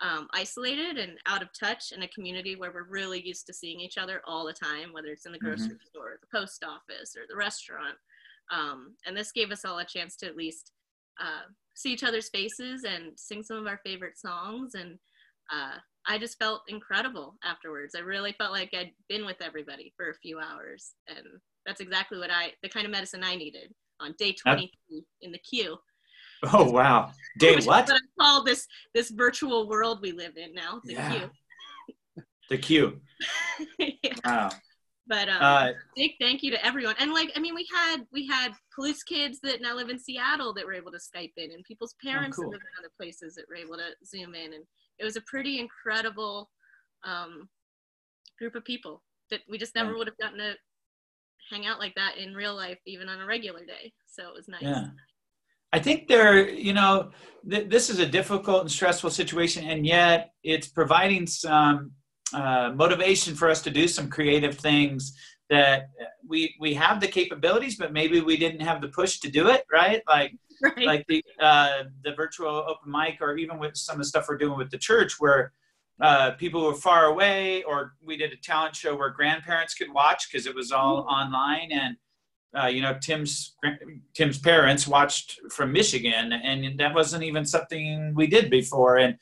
um, 0.00 0.26
isolated 0.32 0.96
and 0.96 1.18
out 1.26 1.42
of 1.42 1.50
touch 1.58 1.92
in 1.92 2.02
a 2.02 2.08
community 2.08 2.56
where 2.56 2.72
we're 2.72 2.88
really 2.88 3.20
used 3.20 3.46
to 3.46 3.52
seeing 3.52 3.78
each 3.78 3.98
other 3.98 4.22
all 4.26 4.46
the 4.46 4.54
time, 4.54 4.92
whether 4.92 5.08
it's 5.08 5.26
in 5.26 5.32
the 5.32 5.38
grocery 5.38 5.66
mm-hmm. 5.66 5.86
store, 5.86 6.18
the 6.18 6.38
post 6.38 6.64
office, 6.64 7.14
or 7.14 7.24
the 7.28 7.36
restaurant. 7.36 7.96
Um, 8.50 8.94
and 9.06 9.14
this 9.14 9.32
gave 9.32 9.50
us 9.50 9.66
all 9.66 9.78
a 9.80 9.84
chance 9.84 10.16
to 10.16 10.26
at 10.26 10.36
least 10.36 10.72
uh, 11.20 11.46
see 11.74 11.92
each 11.92 12.02
other's 12.02 12.30
faces 12.30 12.84
and 12.84 13.12
sing 13.16 13.42
some 13.42 13.58
of 13.58 13.66
our 13.66 13.80
favorite 13.84 14.18
songs 14.18 14.74
and 14.74 14.98
uh, 15.52 15.76
I 16.06 16.18
just 16.18 16.38
felt 16.38 16.62
incredible 16.68 17.36
afterwards. 17.44 17.94
I 17.94 18.00
really 18.00 18.32
felt 18.32 18.52
like 18.52 18.72
I'd 18.74 18.92
been 19.10 19.26
with 19.26 19.42
everybody 19.42 19.92
for 19.96 20.10
a 20.10 20.14
few 20.14 20.38
hours. 20.38 20.92
And 21.08 21.26
that's 21.66 21.80
exactly 21.80 22.18
what 22.18 22.30
I, 22.30 22.52
the 22.62 22.68
kind 22.68 22.86
of 22.86 22.92
medicine 22.92 23.22
I 23.22 23.36
needed 23.36 23.74
on 24.00 24.14
day 24.18 24.32
23 24.32 25.04
in 25.22 25.32
the 25.32 25.38
queue. 25.38 25.76
Oh, 26.52 26.70
wow. 26.70 27.12
Day 27.38 27.54
what? 27.56 27.66
what 27.66 27.90
I 27.90 27.98
call 28.20 28.44
this, 28.44 28.66
this 28.94 29.10
virtual 29.10 29.68
world 29.68 30.00
we 30.02 30.12
live 30.12 30.36
in 30.36 30.52
now, 30.54 30.80
the 30.84 30.94
yeah. 30.94 31.12
queue. 31.12 31.30
The 32.50 32.58
queue. 32.58 33.00
yeah. 33.78 34.12
Wow. 34.22 34.50
But 35.06 35.28
um, 35.30 35.38
uh, 35.40 35.72
big 35.96 36.12
thank 36.20 36.42
you 36.42 36.50
to 36.50 36.64
everyone. 36.64 36.94
And 36.98 37.12
like, 37.12 37.30
I 37.36 37.40
mean, 37.40 37.54
we 37.54 37.66
had 37.74 38.06
we 38.12 38.26
had 38.26 38.52
Palouse 38.76 39.04
kids 39.06 39.38
that 39.42 39.60
now 39.60 39.74
live 39.74 39.90
in 39.90 39.98
Seattle 39.98 40.54
that 40.54 40.64
were 40.64 40.72
able 40.72 40.92
to 40.92 40.98
Skype 40.98 41.32
in, 41.36 41.52
and 41.52 41.64
people's 41.64 41.94
oh, 41.94 42.08
parents 42.08 42.38
oh, 42.38 42.42
cool. 42.42 42.50
that 42.50 42.56
live 42.56 42.62
in 42.62 42.84
other 42.84 42.92
places 42.98 43.34
that 43.34 43.46
were 43.48 43.56
able 43.56 43.76
to 43.76 43.94
Zoom 44.04 44.34
in, 44.34 44.54
and 44.54 44.64
it 44.98 45.04
was 45.04 45.16
a 45.16 45.22
pretty 45.22 45.58
incredible 45.58 46.50
um, 47.04 47.48
group 48.38 48.54
of 48.54 48.64
people 48.64 49.02
that 49.30 49.40
we 49.48 49.58
just 49.58 49.74
never 49.74 49.92
yeah. 49.92 49.98
would 49.98 50.06
have 50.06 50.18
gotten 50.18 50.38
to 50.38 50.54
hang 51.50 51.66
out 51.66 51.78
like 51.78 51.94
that 51.96 52.18
in 52.18 52.34
real 52.34 52.54
life, 52.54 52.78
even 52.86 53.08
on 53.08 53.20
a 53.20 53.26
regular 53.26 53.64
day. 53.64 53.92
So 54.06 54.28
it 54.28 54.34
was 54.34 54.48
nice. 54.48 54.62
Yeah. 54.62 54.86
I 55.72 55.80
think 55.80 56.06
there, 56.06 56.48
you 56.48 56.72
know, 56.72 57.10
th- 57.50 57.68
this 57.68 57.90
is 57.90 57.98
a 57.98 58.06
difficult 58.06 58.60
and 58.60 58.70
stressful 58.70 59.10
situation, 59.10 59.64
and 59.64 59.84
yet 59.84 60.30
it's 60.44 60.68
providing 60.68 61.26
some 61.26 61.92
uh, 62.32 62.72
motivation 62.74 63.34
for 63.34 63.50
us 63.50 63.60
to 63.62 63.70
do 63.70 63.88
some 63.88 64.08
creative 64.08 64.56
things 64.56 65.16
that 65.50 65.88
we 66.26 66.54
we 66.60 66.74
have 66.74 67.00
the 67.00 67.08
capabilities, 67.08 67.76
but 67.76 67.92
maybe 67.92 68.20
we 68.20 68.36
didn't 68.36 68.60
have 68.60 68.80
the 68.80 68.88
push 68.88 69.18
to 69.20 69.30
do 69.30 69.48
it, 69.48 69.64
right? 69.70 70.02
Like 70.06 70.34
right. 70.62 70.86
like 70.86 71.06
the 71.08 71.24
uh, 71.40 71.84
the 72.04 72.14
virtual 72.14 72.64
open 72.68 72.90
mic, 72.90 73.18
or 73.20 73.36
even 73.36 73.58
with 73.58 73.76
some 73.76 73.94
of 73.94 73.98
the 73.98 74.04
stuff 74.04 74.26
we're 74.28 74.38
doing 74.38 74.56
with 74.56 74.70
the 74.70 74.78
church, 74.78 75.14
where 75.18 75.52
uh, 76.00 76.32
people 76.32 76.64
were 76.64 76.74
far 76.74 77.06
away, 77.06 77.62
or 77.64 77.94
we 78.02 78.16
did 78.16 78.32
a 78.32 78.36
talent 78.36 78.74
show 78.74 78.96
where 78.96 79.10
grandparents 79.10 79.74
could 79.74 79.92
watch 79.92 80.28
because 80.30 80.46
it 80.46 80.54
was 80.54 80.72
all 80.72 81.02
mm-hmm. 81.02 81.08
online, 81.08 81.72
and 81.72 81.96
uh, 82.56 82.66
you 82.66 82.82
know 82.82 82.96
Tim's 83.00 83.54
Tim's 84.14 84.38
parents 84.38 84.88
watched 84.88 85.40
from 85.50 85.72
Michigan, 85.72 86.32
and 86.32 86.78
that 86.78 86.94
wasn't 86.94 87.24
even 87.24 87.44
something 87.44 88.12
we 88.14 88.26
did 88.26 88.50
before, 88.50 88.98
and 88.98 89.16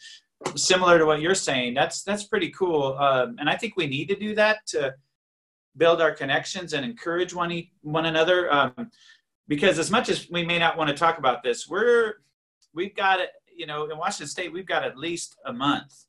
similar 0.57 0.99
to 0.99 1.07
what 1.07 1.21
you're 1.21 1.35
saying, 1.35 1.75
that's 1.75 2.03
that's 2.03 2.25
pretty 2.25 2.51
cool, 2.51 2.97
um, 2.99 3.37
and 3.39 3.49
I 3.49 3.57
think 3.57 3.77
we 3.77 3.87
need 3.87 4.09
to 4.09 4.17
do 4.17 4.35
that 4.35 4.67
to 4.69 4.95
build 5.77 6.01
our 6.01 6.13
connections 6.13 6.73
and 6.73 6.85
encourage 6.85 7.35
one 7.35 7.63
one 7.83 8.07
another. 8.07 8.53
Um, 8.53 8.91
because 9.49 9.79
as 9.79 9.91
much 9.91 10.09
as 10.09 10.31
we 10.31 10.45
may 10.45 10.59
not 10.59 10.77
want 10.77 10.89
to 10.89 10.97
talk 10.97 11.19
about 11.19 11.43
this, 11.43 11.69
we're 11.69 12.15
we've 12.75 12.95
got 12.95 13.21
it. 13.21 13.31
You 13.55 13.67
know, 13.67 13.91
in 13.91 13.99
Washington 13.99 14.29
State, 14.29 14.53
we've 14.53 14.67
got 14.67 14.85
at 14.85 14.97
least 14.97 15.37
a 15.47 15.53
month, 15.53 16.07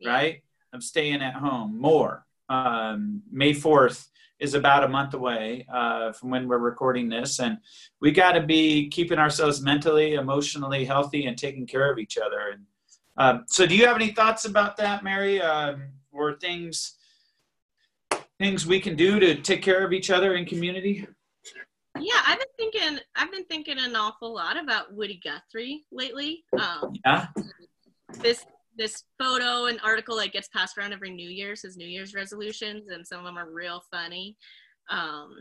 yeah. 0.00 0.10
right, 0.10 0.42
of 0.72 0.82
staying 0.82 1.22
at 1.22 1.34
home. 1.34 1.78
More. 1.80 2.26
Um, 2.48 3.22
May 3.30 3.52
fourth 3.52 4.10
is 4.38 4.54
about 4.54 4.84
a 4.84 4.88
month 4.88 5.14
away 5.14 5.66
uh, 5.72 6.12
from 6.12 6.30
when 6.30 6.48
we're 6.48 6.58
recording 6.58 7.08
this, 7.08 7.40
and 7.40 7.58
we 8.00 8.12
got 8.12 8.32
to 8.32 8.40
be 8.40 8.88
keeping 8.88 9.18
ourselves 9.18 9.60
mentally, 9.60 10.14
emotionally 10.14 10.84
healthy, 10.84 11.26
and 11.26 11.36
taking 11.36 11.66
care 11.66 11.90
of 11.90 11.98
each 11.98 12.16
other. 12.18 12.50
And 12.52 12.64
um, 13.16 13.44
so, 13.48 13.66
do 13.66 13.76
you 13.76 13.86
have 13.86 13.96
any 13.96 14.12
thoughts 14.12 14.44
about 14.44 14.76
that, 14.76 15.02
Mary, 15.02 15.40
um, 15.42 15.88
or 16.12 16.34
things 16.34 16.94
things 18.38 18.64
we 18.64 18.78
can 18.78 18.94
do 18.94 19.18
to 19.18 19.34
take 19.34 19.62
care 19.62 19.84
of 19.84 19.92
each 19.92 20.10
other 20.10 20.36
in 20.36 20.44
community? 20.44 21.06
Yeah, 21.98 22.20
I've 22.26 22.38
been 22.38 22.70
thinking. 22.70 22.98
I've 23.16 23.32
been 23.32 23.44
thinking 23.44 23.78
an 23.78 23.96
awful 23.96 24.32
lot 24.32 24.56
about 24.56 24.92
Woody 24.94 25.20
Guthrie 25.22 25.84
lately. 25.90 26.44
Um, 26.52 26.94
yeah. 27.04 27.26
This 28.20 28.44
this 28.78 29.04
photo 29.20 29.66
and 29.66 29.80
article 29.82 30.16
that 30.16 30.32
gets 30.32 30.48
passed 30.48 30.78
around 30.78 30.92
every 30.92 31.10
New 31.10 31.28
Year's, 31.28 31.62
his 31.62 31.76
New 31.76 31.86
Year's 31.86 32.14
resolutions, 32.14 32.88
and 32.88 33.06
some 33.06 33.18
of 33.18 33.24
them 33.24 33.36
are 33.36 33.50
real 33.50 33.82
funny. 33.90 34.36
Um, 34.88 35.36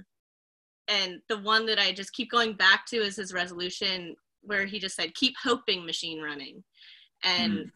and 0.88 1.22
the 1.30 1.38
one 1.38 1.66
that 1.68 1.80
I 1.80 1.94
just 1.94 2.14
keep 2.14 2.32
going 2.32 2.54
back 2.54 2.86
to 2.88 2.98
is 2.98 3.16
his 3.16 3.34
resolution 3.34 4.16
where 4.42 4.66
he 4.66 4.80
just 4.80 4.96
said, 4.96 5.14
"Keep 5.14 5.36
hoping 5.42 5.86
machine 5.86 6.22
running," 6.22 6.64
and 7.24 7.54
mm. 7.54 7.72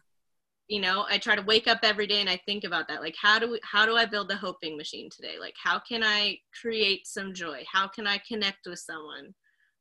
you 0.68 0.80
know, 0.80 1.06
I 1.08 1.18
try 1.18 1.36
to 1.36 1.42
wake 1.42 1.68
up 1.68 1.80
every 1.82 2.06
day 2.06 2.20
and 2.20 2.30
I 2.30 2.40
think 2.44 2.64
about 2.64 2.88
that. 2.88 3.00
Like, 3.00 3.16
how 3.20 3.38
do 3.38 3.52
we, 3.52 3.60
how 3.62 3.86
do 3.86 3.96
I 3.96 4.04
build 4.04 4.28
the 4.28 4.36
hoping 4.36 4.76
machine 4.76 5.08
today? 5.10 5.36
Like, 5.38 5.54
how 5.62 5.78
can 5.78 6.02
I 6.02 6.38
create 6.60 7.06
some 7.06 7.32
joy? 7.32 7.64
How 7.70 7.86
can 7.86 8.06
I 8.06 8.18
connect 8.26 8.66
with 8.66 8.78
someone? 8.78 9.34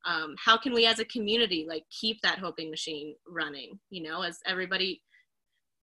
Um, 0.05 0.35
how 0.37 0.57
can 0.57 0.73
we 0.73 0.85
as 0.85 0.99
a 0.99 1.05
community 1.05 1.65
like 1.67 1.83
keep 1.91 2.21
that 2.21 2.39
hoping 2.39 2.69
machine 2.69 3.15
running? 3.27 3.79
You 3.89 4.03
know, 4.03 4.23
as 4.23 4.39
everybody 4.45 5.01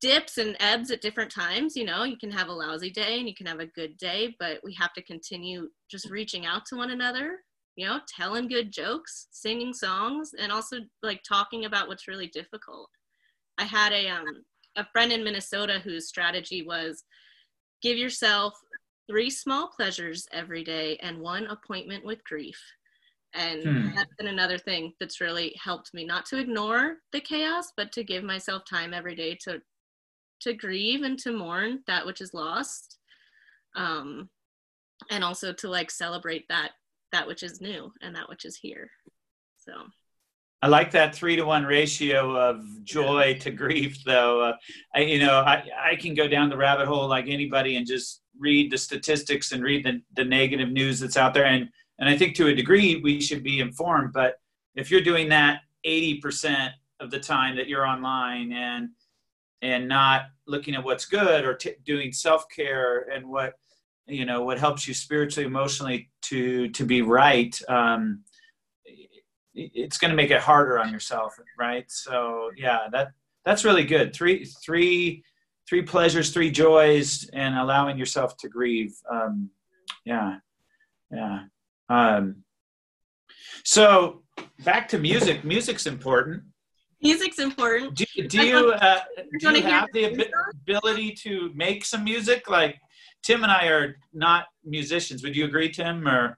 dips 0.01 0.39
and 0.39 0.57
ebbs 0.59 0.89
at 0.89 1.01
different 1.01 1.31
times 1.31 1.75
you 1.75 1.85
know 1.85 2.03
you 2.03 2.17
can 2.17 2.31
have 2.31 2.47
a 2.47 2.53
lousy 2.53 2.89
day 2.89 3.19
and 3.19 3.27
you 3.27 3.35
can 3.35 3.45
have 3.45 3.59
a 3.59 3.67
good 3.67 3.95
day 3.97 4.35
but 4.39 4.59
we 4.63 4.73
have 4.73 4.91
to 4.93 5.01
continue 5.03 5.69
just 5.89 6.09
reaching 6.09 6.45
out 6.45 6.65
to 6.65 6.75
one 6.75 6.89
another 6.89 7.37
you 7.75 7.85
know 7.85 7.99
telling 8.07 8.47
good 8.47 8.71
jokes 8.71 9.27
singing 9.31 9.73
songs 9.73 10.31
and 10.37 10.51
also 10.51 10.77
like 11.03 11.21
talking 11.23 11.65
about 11.65 11.87
what's 11.87 12.07
really 12.07 12.27
difficult 12.27 12.89
i 13.59 13.63
had 13.63 13.93
a 13.93 14.07
um 14.07 14.25
a 14.77 14.85
friend 14.91 15.11
in 15.11 15.23
minnesota 15.23 15.79
whose 15.83 16.07
strategy 16.07 16.63
was 16.63 17.03
give 17.83 17.97
yourself 17.97 18.53
three 19.09 19.29
small 19.29 19.67
pleasures 19.67 20.27
every 20.31 20.63
day 20.63 20.97
and 21.01 21.19
one 21.19 21.45
appointment 21.47 22.03
with 22.03 22.23
grief 22.23 22.59
and 23.33 23.63
hmm. 23.63 23.95
that's 23.95 24.13
been 24.17 24.27
another 24.27 24.57
thing 24.57 24.93
that's 24.99 25.21
really 25.21 25.55
helped 25.61 25.93
me 25.93 26.03
not 26.05 26.25
to 26.25 26.37
ignore 26.37 26.97
the 27.13 27.21
chaos 27.21 27.71
but 27.77 27.91
to 27.91 28.03
give 28.03 28.23
myself 28.23 28.63
time 28.69 28.93
every 28.93 29.15
day 29.15 29.37
to 29.41 29.61
to 30.41 30.53
grieve 30.53 31.03
and 31.03 31.17
to 31.19 31.31
mourn 31.31 31.79
that 31.87 32.05
which 32.05 32.21
is 32.21 32.33
lost 32.33 32.97
um 33.75 34.29
and 35.09 35.23
also 35.23 35.53
to 35.53 35.69
like 35.69 35.89
celebrate 35.89 36.47
that 36.49 36.71
that 37.11 37.27
which 37.27 37.43
is 37.43 37.61
new 37.61 37.91
and 38.01 38.15
that 38.15 38.29
which 38.29 38.45
is 38.45 38.55
here 38.55 38.89
so 39.57 39.73
I 40.63 40.67
like 40.67 40.91
that 40.91 41.15
three 41.15 41.35
to 41.37 41.43
one 41.43 41.65
ratio 41.65 42.35
of 42.35 42.63
joy 42.83 43.35
to 43.41 43.49
grief, 43.49 44.03
though. 44.05 44.41
Uh, 44.41 44.53
I, 44.93 44.99
you 44.99 45.17
know, 45.17 45.39
I, 45.39 45.63
I 45.83 45.95
can 45.95 46.13
go 46.13 46.27
down 46.27 46.49
the 46.49 46.57
rabbit 46.57 46.87
hole 46.87 47.07
like 47.07 47.27
anybody 47.27 47.77
and 47.77 47.87
just 47.87 48.21
read 48.39 48.71
the 48.71 48.77
statistics 48.77 49.53
and 49.53 49.63
read 49.63 49.83
the, 49.83 50.01
the 50.15 50.23
negative 50.23 50.69
news 50.69 50.99
that's 50.99 51.17
out 51.17 51.33
there. 51.33 51.45
And, 51.45 51.67
and 51.97 52.07
I 52.07 52.15
think 52.15 52.35
to 52.35 52.47
a 52.47 52.53
degree 52.55 52.97
we 52.97 53.19
should 53.19 53.41
be 53.41 53.59
informed. 53.59 54.13
But 54.13 54.35
if 54.75 54.91
you're 54.91 55.01
doing 55.01 55.29
that 55.29 55.61
80% 55.83 56.69
of 56.99 57.09
the 57.09 57.19
time 57.19 57.55
that 57.55 57.67
you're 57.67 57.87
online 57.87 58.53
and 58.53 58.89
and 59.61 59.87
not 59.87 60.23
looking 60.47 60.75
at 60.75 60.83
what's 60.83 61.05
good 61.05 61.45
or 61.45 61.53
t- 61.53 61.75
doing 61.85 62.11
self-care 62.11 63.09
and 63.13 63.27
what 63.27 63.53
you 64.07 64.25
know 64.25 64.43
what 64.43 64.59
helps 64.59 64.87
you 64.87 64.93
spiritually 64.93 65.45
emotionally 65.45 66.09
to 66.21 66.67
to 66.69 66.85
be 66.85 67.01
right 67.01 67.59
um, 67.69 68.23
it's 69.53 69.97
going 69.97 70.09
to 70.09 70.15
make 70.15 70.31
it 70.31 70.39
harder 70.39 70.79
on 70.79 70.91
yourself 70.91 71.37
right? 71.59 71.85
So 71.89 72.51
yeah 72.57 72.87
that 72.91 73.11
that's 73.45 73.65
really 73.65 73.85
good. 73.85 74.13
Three 74.13 74.45
three 74.45 75.23
three 75.67 75.81
pleasures 75.81 76.31
three 76.31 76.51
joys 76.51 77.29
and 77.33 77.55
allowing 77.55 77.97
yourself 77.97 78.37
to 78.37 78.49
grieve 78.49 78.93
um, 79.11 79.49
yeah 80.05 80.37
yeah 81.11 81.43
um, 81.89 82.43
so 83.63 84.23
back 84.63 84.87
to 84.89 84.97
music. 84.97 85.43
Music's 85.43 85.85
important 85.85 86.43
Music's 87.01 87.39
important. 87.39 87.95
Do, 87.95 88.05
do 88.27 88.45
you, 88.45 88.71
uh, 88.71 88.99
do 89.39 89.51
you 89.51 89.63
have 89.63 89.87
the 89.93 90.29
ability 90.53 91.13
to 91.23 91.51
make 91.55 91.83
some 91.83 92.03
music? 92.03 92.49
Like 92.49 92.77
Tim 93.23 93.43
and 93.43 93.51
I 93.51 93.67
are 93.67 93.95
not 94.13 94.45
musicians. 94.63 95.23
Would 95.23 95.35
you 95.35 95.45
agree, 95.45 95.71
Tim? 95.71 96.07
Or 96.07 96.37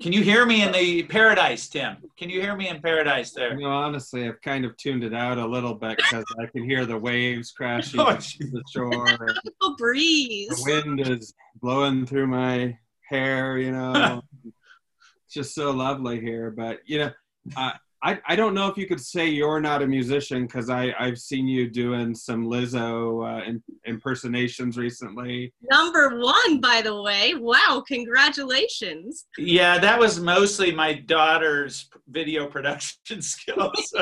can 0.00 0.12
you 0.12 0.22
hear 0.22 0.44
me 0.44 0.62
in 0.62 0.72
the 0.72 1.04
paradise, 1.04 1.68
Tim? 1.68 1.96
Can 2.18 2.28
you 2.28 2.40
hear 2.40 2.54
me 2.54 2.68
in 2.68 2.82
paradise 2.82 3.32
there? 3.32 3.54
You 3.54 3.64
know, 3.64 3.72
honestly, 3.72 4.28
I've 4.28 4.40
kind 4.42 4.64
of 4.64 4.76
tuned 4.76 5.04
it 5.04 5.14
out 5.14 5.38
a 5.38 5.46
little 5.46 5.74
bit 5.74 5.96
because 5.96 6.24
I 6.38 6.46
can 6.46 6.68
hear 6.68 6.84
the 6.84 6.98
waves 6.98 7.52
crashing 7.52 8.00
oh, 8.00 8.12
the 8.12 8.62
shore. 8.70 9.06
The 9.14 9.74
breeze. 9.78 10.48
The 10.48 10.82
wind 10.84 11.00
is 11.00 11.32
blowing 11.62 12.04
through 12.04 12.26
my 12.26 12.76
hair. 13.08 13.58
You 13.58 13.72
know, 13.72 14.22
it's 14.44 15.32
just 15.32 15.54
so 15.54 15.70
lovely 15.70 16.20
here. 16.20 16.50
But 16.50 16.80
you 16.84 16.98
know, 16.98 17.10
I 17.56 17.74
I, 18.06 18.20
I 18.24 18.36
don't 18.36 18.54
know 18.54 18.68
if 18.68 18.78
you 18.78 18.86
could 18.86 19.00
say 19.00 19.26
you're 19.26 19.60
not 19.60 19.82
a 19.82 19.86
musician 19.86 20.46
because 20.46 20.70
I 20.70 20.94
I've 20.96 21.18
seen 21.18 21.48
you 21.48 21.68
doing 21.68 22.14
some 22.14 22.46
Lizzo 22.46 23.26
uh, 23.26 23.44
in, 23.44 23.60
impersonations 23.84 24.78
recently. 24.78 25.52
Number 25.68 26.16
one, 26.20 26.60
by 26.60 26.82
the 26.82 27.02
way. 27.02 27.34
Wow! 27.34 27.82
Congratulations. 27.84 29.26
Yeah, 29.36 29.78
that 29.78 29.98
was 29.98 30.20
mostly 30.20 30.70
my 30.70 30.92
daughter's 30.92 31.90
video 32.06 32.46
production 32.46 32.94
skills 33.22 33.92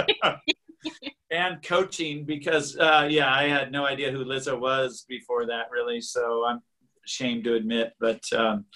and 1.31 1.63
coaching 1.63 2.27
because 2.27 2.77
uh, 2.77 3.09
yeah, 3.11 3.35
I 3.35 3.49
had 3.49 3.73
no 3.73 3.87
idea 3.87 4.11
who 4.11 4.27
Lizzo 4.27 4.61
was 4.61 5.07
before 5.09 5.47
that 5.47 5.71
really. 5.73 6.03
So 6.03 6.45
I'm 6.47 6.61
ashamed 7.07 7.45
to 7.45 7.55
admit, 7.55 7.95
but. 7.99 8.21
Um, 8.37 8.67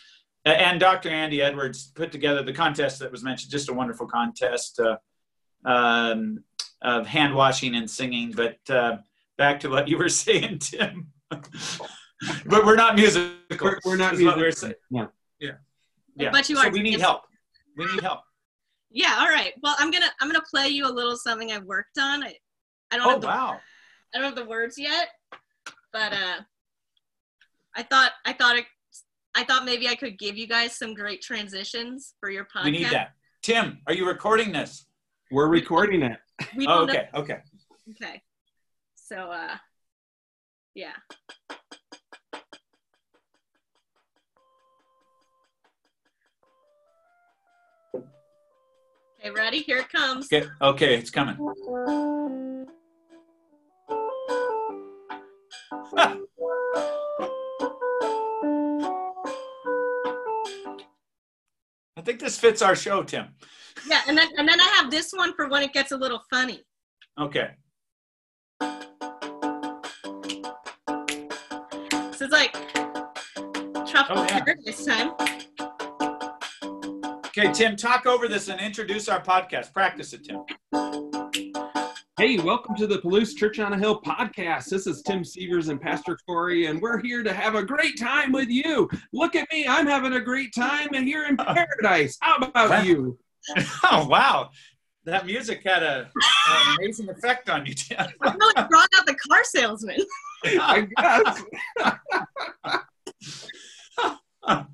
and 0.45 0.81
Dr. 0.81 1.11
Andy 1.11 1.43
Edwards 1.43 1.93
put 1.95 2.11
together 2.11 2.43
the 2.43 2.55
contest 2.55 3.01
that 3.01 3.11
was 3.13 3.23
mentioned, 3.23 3.51
just 3.51 3.69
a 3.69 3.75
wonderful 3.75 4.07
contest. 4.07 4.81
Uh, 4.81 4.97
um, 5.69 6.43
of 6.83 7.07
hand 7.07 7.35
washing 7.35 7.77
and 7.77 7.89
singing. 7.89 8.33
But 8.33 8.59
uh, 8.71 8.99
back 9.37 9.61
to 9.61 9.69
what 9.69 9.87
you 9.89 9.99
were 9.99 10.09
saying, 10.25 10.59
Tim. 10.59 11.09
but 11.31 12.65
we're 12.65 12.77
not 12.77 12.97
musical. 12.97 13.37
We're, 13.61 13.79
we're 13.85 13.97
not 13.97 14.17
musical. 14.17 14.73
Yeah. 14.91 15.07
Yeah. 15.39 15.51
Yeah. 16.17 16.31
But 16.33 16.49
you 16.49 16.57
are. 16.57 16.65
So 16.65 16.71
we 16.71 16.83
need 16.83 17.01
help. 17.01 17.23
We 17.77 17.85
need 17.87 18.01
help. 18.01 18.21
Yeah. 18.91 19.19
All 19.21 19.29
right. 19.29 19.53
Well, 19.63 19.77
I'm 19.79 19.91
gonna 19.91 20.11
I'm 20.21 20.29
gonna 20.29 20.45
play 20.51 20.69
you 20.69 20.87
a 20.87 20.91
little 20.91 21.17
something 21.17 21.53
I've 21.53 21.65
worked 21.65 21.99
on. 21.99 22.25
I, 22.25 22.35
I 22.91 22.97
don't. 22.97 23.07
Oh 23.07 23.11
have 23.11 23.21
the, 23.21 23.27
wow. 23.27 23.61
I 24.15 24.19
don't 24.19 24.25
have 24.25 24.35
the 24.35 24.47
words 24.47 24.79
yet, 24.79 25.09
but 25.93 26.13
uh, 26.13 26.41
I 27.77 27.83
thought 27.83 28.13
I 28.25 28.33
thought 28.33 28.57
it, 28.57 28.65
I 29.35 29.45
thought 29.45 29.67
maybe 29.67 29.87
I 29.87 29.95
could 29.95 30.19
give 30.19 30.39
you 30.39 30.47
guys 30.47 30.77
some 30.77 30.95
great 30.95 31.21
transitions 31.21 32.15
for 32.19 32.31
your 32.31 32.45
podcast. 32.45 32.65
We 32.65 32.71
need 32.71 32.91
that. 32.91 33.13
Tim, 33.43 33.79
are 33.87 33.93
you 33.93 34.07
recording 34.09 34.51
this? 34.51 34.88
We're 35.31 35.49
recording 35.49 36.03
it. 36.03 36.19
We 36.57 36.67
oh, 36.67 36.85
okay, 36.85 37.09
know. 37.13 37.21
okay. 37.21 37.39
Okay. 37.91 38.23
So, 38.95 39.31
uh, 39.31 39.57
yeah. 40.75 40.93
Okay, 49.21 49.31
ready? 49.35 49.59
Here 49.61 49.79
it 49.79 49.91
comes. 49.91 50.33
Okay, 50.33 50.47
okay 50.63 50.95
it's 50.95 51.11
coming. 51.11 51.37
I 61.97 62.01
think 62.03 62.21
this 62.21 62.39
fits 62.39 62.63
our 62.63 62.75
show, 62.75 63.03
Tim. 63.03 63.35
Yeah, 63.87 64.03
and 64.07 64.17
then 64.17 64.29
and 64.37 64.49
then 64.49 64.61
I 64.61 64.69
have 64.81 64.91
this 64.91 65.13
one 65.13 65.35
for 65.35 65.49
when 65.49 65.63
it 65.63 65.73
gets 65.73 65.93
a 65.93 65.97
little 65.97 66.23
funny. 66.31 66.63
Okay. 67.19 67.51
So 72.19 72.25
it's 72.25 72.33
like 72.33 72.53
tropical 73.87 74.23
oh, 74.23 74.27
yeah. 74.29 74.45
this 74.65 74.85
time. 74.85 75.13
Okay, 77.27 77.53
Tim, 77.53 77.77
talk 77.77 78.07
over 78.07 78.27
this 78.27 78.49
and 78.49 78.61
introduce 78.61 79.09
our 79.09 79.23
podcast. 79.23 79.73
Practice 79.73 80.13
it, 80.13 80.25
Tim. 80.25 80.45
Hey, 82.19 82.37
welcome 82.39 82.75
to 82.75 82.89
the 82.89 82.99
Palouse 82.99 83.37
Church 83.37 83.61
on 83.61 83.73
a 83.73 83.79
Hill 83.79 84.03
podcast. 84.03 84.71
This 84.71 84.89
is 84.89 85.03
Tim 85.03 85.23
Severs 85.23 85.69
and 85.69 85.81
Pastor 85.81 86.19
Corey, 86.27 86.67
and 86.67 86.83
we're 86.83 86.99
here 86.99 87.23
to 87.23 87.33
have 87.33 87.55
a 87.55 87.63
great 87.63 87.97
time 87.97 88.33
with 88.33 88.49
you. 88.49 88.91
Look 89.13 89.37
at 89.37 89.47
me, 89.53 89.69
I'm 89.69 89.87
having 89.87 90.15
a 90.15 90.21
great 90.21 90.53
time 90.53 90.89
and 90.95 91.07
here 91.07 91.27
in 91.27 91.37
paradise. 91.37 92.19
How 92.21 92.39
about 92.39 92.85
you? 92.85 93.17
oh 93.85 94.07
wow, 94.09 94.51
that 95.05 95.27
music 95.27 95.63
had 95.65 95.83
a, 95.83 96.11
an 96.15 96.77
amazing 96.79 97.09
effect 97.09 97.49
on 97.49 97.67
you, 97.67 97.75
Tim. 97.75 98.07
I 98.23 98.35
really 98.35 98.69
brought 98.69 98.89
out 98.99 99.07
the 99.07 99.15
car 99.15 99.45
salesman. 99.45 99.99
I 100.45 100.89
guess. 100.97 101.43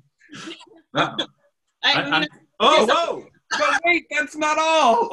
I, 0.93 1.13
I, 1.83 2.27
oh, 2.59 2.85
whoa! 2.89 3.25
but 3.51 3.81
wait, 3.85 4.05
that's 4.11 4.35
not 4.35 4.57
all. 4.59 5.09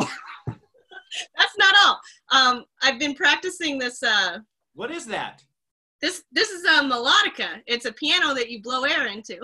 that's 1.37 1.57
not 1.59 1.75
all. 1.85 2.00
Um, 2.31 2.64
I've 2.83 2.99
been 2.99 3.14
practicing 3.14 3.78
this. 3.78 4.02
Uh, 4.02 4.38
what 4.75 4.90
is 4.90 5.07
that? 5.07 5.42
This 6.00 6.25
this 6.33 6.50
is 6.50 6.64
a 6.64 6.83
melodica. 6.83 7.62
It's 7.66 7.87
a 7.87 7.92
piano 7.92 8.35
that 8.35 8.50
you 8.50 8.61
blow 8.61 8.85
air 8.85 9.07
into. 9.07 9.38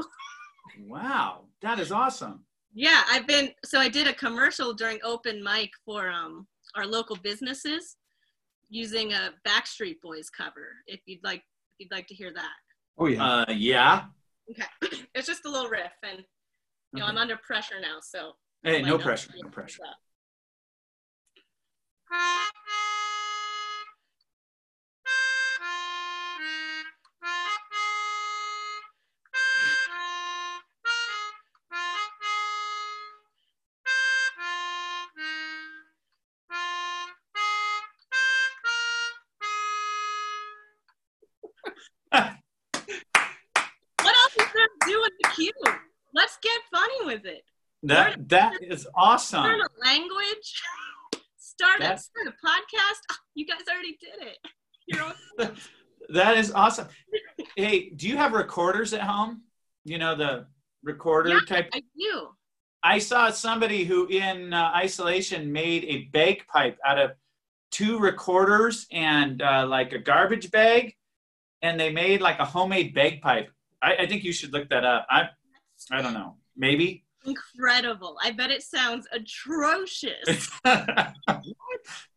Wow, 0.87 1.45
that 1.63 1.79
is 1.79 1.93
awesome. 1.93 2.45
Yeah, 2.75 3.03
I've 3.11 3.27
been 3.27 3.51
so 3.65 3.81
I 3.81 3.89
did 3.89 4.07
a 4.07 4.13
commercial 4.13 4.73
during 4.75 4.99
open 5.03 5.43
mic 5.43 5.71
for 5.85 6.09
um 6.11 6.47
our 6.77 6.87
local 6.87 7.17
businesses 7.17 7.97
using 8.69 9.13
a 9.13 9.31
Backstreet 9.47 9.97
Boys 10.03 10.29
cover. 10.31 10.69
If 10.87 11.01
you'd 11.07 11.25
like, 11.25 11.41
if 11.41 11.87
you'd 11.87 11.93
like 11.93 12.07
to 12.09 12.15
hear 12.15 12.33
that. 12.35 12.57
Oh 12.99 13.07
yeah. 13.07 13.25
Uh, 13.25 13.53
yeah. 13.53 14.05
Okay, 14.51 14.99
it's 15.15 15.27
just 15.27 15.45
a 15.45 15.51
little 15.51 15.69
riff, 15.69 15.93
and 16.03 16.19
you 16.93 17.01
know 17.01 17.05
Okay. 17.05 17.13
I'm 17.13 17.19
under 17.19 17.37
pressure 17.37 17.81
now, 17.81 17.99
so. 18.03 18.33
Hey, 18.63 18.83
no 18.83 18.99
pressure, 18.99 19.31
no 19.35 19.41
able 19.41 19.51
to 19.51 19.55
pressure. 19.55 19.83
That 47.83 48.29
that 48.29 48.55
is 48.63 48.87
awesome. 48.95 49.43
Learn 49.45 49.61
a 49.61 49.87
language. 49.87 50.63
Start 51.39 51.81
a, 51.81 51.99
start 51.99 52.27
a 52.29 52.47
podcast. 52.47 53.19
You 53.35 53.47
guys 53.47 53.63
already 53.73 53.97
did 54.01 54.27
it. 54.29 54.39
You're 54.87 55.13
That 56.11 56.37
is 56.39 56.53
awesome. 56.53 56.89
Hey, 57.57 57.91
do 57.91 58.09
you 58.09 58.17
have 58.17 58.33
recorders 58.33 58.93
at 58.95 59.03
home? 59.03 59.43
You 59.85 59.99
know 59.99 60.15
the 60.17 60.47
recorder 60.83 61.31
Yeah. 61.31 61.41
type. 61.47 61.69
I 61.75 61.83
do. 61.99 62.29
I 62.83 62.99
saw 63.01 63.31
somebody 63.31 63.85
who, 63.85 64.07
in 64.07 64.53
uh, 64.55 64.71
isolation, 64.75 65.53
made 65.53 65.85
a 65.85 66.05
bagpipe 66.13 66.79
out 66.87 66.99
of 66.99 67.11
two 67.73 67.99
recorders 67.99 68.87
and 68.93 69.43
uh, 69.43 69.67
like 69.69 69.93
a 69.93 69.99
garbage 69.99 70.51
bag, 70.53 70.95
and 71.63 71.79
they 71.79 71.91
made 71.93 72.21
like 72.21 72.39
a 72.39 72.45
homemade 72.45 72.95
bagpipe. 72.95 73.51
I, 73.83 73.97
I 73.97 74.07
think 74.07 74.23
you 74.25 74.33
should 74.33 74.53
look 74.53 74.69
that 74.71 74.85
up. 74.85 75.07
I 75.11 75.29
I 75.91 76.03
don't 76.03 76.15
know. 76.15 76.37
Maybe. 76.57 77.05
Incredible. 77.25 78.17
I 78.23 78.31
bet 78.31 78.51
it 78.51 78.63
sounds 78.63 79.07
atrocious. 79.13 80.51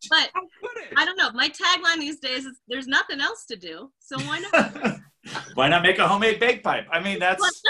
But 0.10 0.30
How 0.34 0.42
could 0.42 0.84
it? 0.84 0.94
I 0.98 1.06
don't 1.06 1.18
know. 1.18 1.32
My 1.32 1.50
tagline 1.50 2.00
these 2.00 2.20
days 2.20 2.46
is 2.46 2.60
there's 2.68 2.88
nothing 2.88 3.22
else 3.22 3.46
to 3.46 3.56
do. 3.56 3.92
So 4.00 4.18
why 4.20 4.40
not? 4.40 5.00
Why 5.54 5.68
not 5.68 5.84
make 5.84 6.00
a 6.00 6.08
homemade 6.08 6.40
bagpipe? 6.40 6.88
I 6.92 7.00
mean, 7.00 7.20
that's 7.20 7.62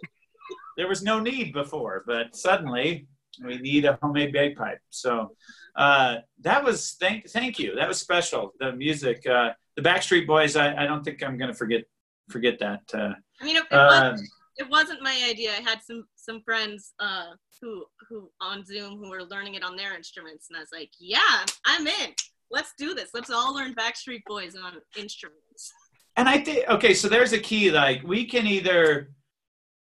there 0.76 0.86
was 0.86 1.02
no 1.02 1.18
need 1.18 1.52
before, 1.52 2.04
but 2.06 2.36
suddenly 2.36 3.08
we 3.44 3.58
need 3.58 3.84
a 3.84 3.98
homemade 4.00 4.32
bagpipe. 4.32 4.78
So 4.90 5.32
uh, 5.74 6.18
that 6.42 6.62
was 6.62 6.96
thank 7.00 7.28
thank 7.28 7.58
you. 7.58 7.74
That 7.74 7.88
was 7.88 7.98
special. 7.98 8.52
The 8.60 8.70
music, 8.72 9.26
uh, 9.26 9.54
the 9.74 9.82
Backstreet 9.82 10.24
Boys. 10.24 10.54
I, 10.54 10.84
I 10.84 10.86
don't 10.86 11.02
think 11.02 11.20
I'm 11.20 11.36
gonna 11.36 11.52
forget 11.52 11.82
forget 12.30 12.60
that. 12.60 12.82
Uh, 12.94 13.14
I 13.40 13.44
mean, 13.44 13.56
it, 13.56 13.64
it, 13.68 13.74
um, 13.74 14.12
wasn't, 14.12 14.28
it 14.58 14.70
wasn't 14.70 15.02
my 15.02 15.26
idea. 15.28 15.50
I 15.50 15.68
had 15.68 15.82
some 15.82 16.04
some 16.28 16.42
friends 16.42 16.92
uh, 17.00 17.30
who 17.60 17.84
who 18.08 18.30
on 18.40 18.64
Zoom 18.64 18.98
who 18.98 19.08
were 19.08 19.24
learning 19.24 19.54
it 19.54 19.64
on 19.64 19.76
their 19.76 19.96
instruments, 19.96 20.48
and 20.48 20.56
I 20.56 20.60
was 20.60 20.68
like, 20.72 20.90
yeah, 20.98 21.44
I'm 21.64 21.86
in. 21.86 22.10
Let's 22.50 22.72
do 22.78 22.94
this. 22.94 23.10
Let's 23.14 23.30
all 23.30 23.54
learn 23.54 23.74
Backstreet 23.74 24.22
Boys 24.26 24.54
on 24.54 24.74
instruments. 24.96 25.72
and 26.16 26.28
I 26.28 26.38
think 26.38 26.68
okay, 26.68 26.94
so 26.94 27.08
there's 27.08 27.32
a 27.32 27.38
key. 27.38 27.70
Like 27.70 28.02
we 28.02 28.26
can 28.26 28.46
either 28.46 29.10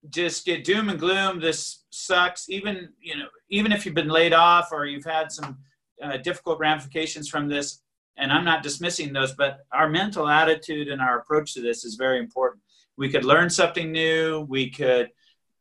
just 0.09 0.45
get 0.45 0.63
doom 0.63 0.89
and 0.89 0.99
gloom. 0.99 1.39
This 1.39 1.83
sucks. 1.91 2.49
Even 2.49 2.89
you 2.99 3.17
know, 3.17 3.27
even 3.49 3.71
if 3.71 3.85
you've 3.85 3.95
been 3.95 4.09
laid 4.09 4.33
off 4.33 4.69
or 4.71 4.85
you've 4.85 5.05
had 5.05 5.31
some 5.31 5.57
uh, 6.01 6.17
difficult 6.17 6.59
ramifications 6.59 7.29
from 7.29 7.47
this, 7.47 7.81
and 8.17 8.31
I'm 8.31 8.45
not 8.45 8.63
dismissing 8.63 9.13
those, 9.13 9.33
but 9.33 9.59
our 9.71 9.87
mental 9.89 10.27
attitude 10.27 10.87
and 10.87 10.99
our 10.99 11.19
approach 11.19 11.53
to 11.53 11.61
this 11.61 11.85
is 11.85 11.95
very 11.95 12.19
important. 12.19 12.61
We 12.97 13.09
could 13.09 13.25
learn 13.25 13.49
something 13.49 13.91
new. 13.91 14.45
We 14.49 14.69
could 14.69 15.09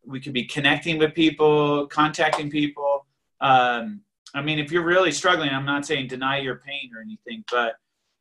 we 0.05 0.21
could 0.21 0.33
be 0.33 0.45
connecting 0.45 0.99
with 0.99 1.15
people, 1.15 1.87
contacting 1.87 2.51
people. 2.51 3.07
Um, 3.41 4.03
I 4.35 4.43
mean, 4.43 4.59
if 4.59 4.73
you're 4.73 4.85
really 4.85 5.12
struggling, 5.12 5.51
I'm 5.51 5.67
not 5.67 5.87
saying 5.87 6.09
deny 6.09 6.38
your 6.38 6.57
pain 6.57 6.91
or 6.95 7.01
anything, 7.03 7.45
but 7.51 7.75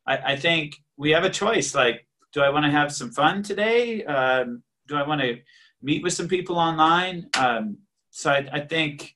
I, 0.06 0.34
I 0.34 0.36
think 0.36 0.76
we 0.98 1.12
have 1.12 1.24
a 1.24 1.30
choice. 1.30 1.74
Like, 1.74 2.06
do 2.34 2.41
I 2.41 2.50
want 2.50 2.65
to 2.65 2.72
have 2.72 2.91
some 2.91 3.12
fun 3.12 3.44
today? 3.44 4.04
Um, 4.06 4.63
do 4.88 4.96
I 4.96 5.08
want 5.08 5.22
to 5.22 5.39
meet 5.82 6.04
with 6.04 6.13
some 6.13 6.28
people 6.28 6.58
online? 6.58 7.30
Um, 7.38 7.78
so 8.10 8.32
I, 8.32 8.48
I 8.52 8.60
think 8.60 9.15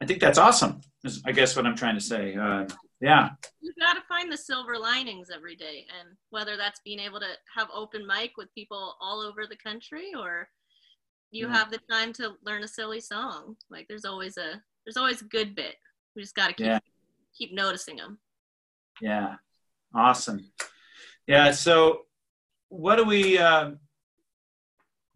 I 0.00 0.06
think 0.06 0.20
that's 0.20 0.38
awesome. 0.38 0.80
Is 1.04 1.22
I 1.24 1.32
guess 1.32 1.56
what 1.56 1.66
I'm 1.66 1.76
trying 1.76 1.94
to 1.94 2.00
say. 2.00 2.34
Uh, 2.34 2.66
yeah. 3.00 3.30
You've 3.60 3.76
got 3.80 3.94
to 3.94 4.02
find 4.08 4.30
the 4.30 4.36
silver 4.36 4.78
linings 4.78 5.30
every 5.34 5.56
day, 5.56 5.86
and 5.98 6.16
whether 6.30 6.56
that's 6.56 6.80
being 6.84 6.98
able 6.98 7.18
to 7.20 7.32
have 7.56 7.68
open 7.74 8.06
mic 8.06 8.36
with 8.36 8.54
people 8.54 8.96
all 9.00 9.20
over 9.20 9.46
the 9.46 9.56
country, 9.56 10.12
or 10.16 10.48
you 11.30 11.46
Yeah. 11.46 11.52
have 11.52 11.70
the 11.70 11.78
time 11.90 12.12
to 12.14 12.36
learn 12.44 12.62
a 12.64 12.68
silly 12.68 13.00
song. 13.00 13.56
Like, 13.70 13.86
there's 13.88 14.04
always 14.04 14.36
a 14.36 14.62
there's 14.84 14.96
always 14.96 15.20
a 15.22 15.26
good 15.26 15.54
bit. 15.54 15.76
We 16.16 16.22
just 16.22 16.34
got 16.34 16.48
to 16.48 16.52
keep 16.54 16.66
Yeah. 16.66 16.78
keep 17.36 17.52
noticing 17.52 17.96
them. 17.96 18.18
Yeah, 19.00 19.36
awesome. 19.94 20.50
Yeah. 21.26 21.52
So, 21.52 22.06
what 22.68 22.96
do 22.96 23.04
we 23.04 23.38
um, 23.38 23.78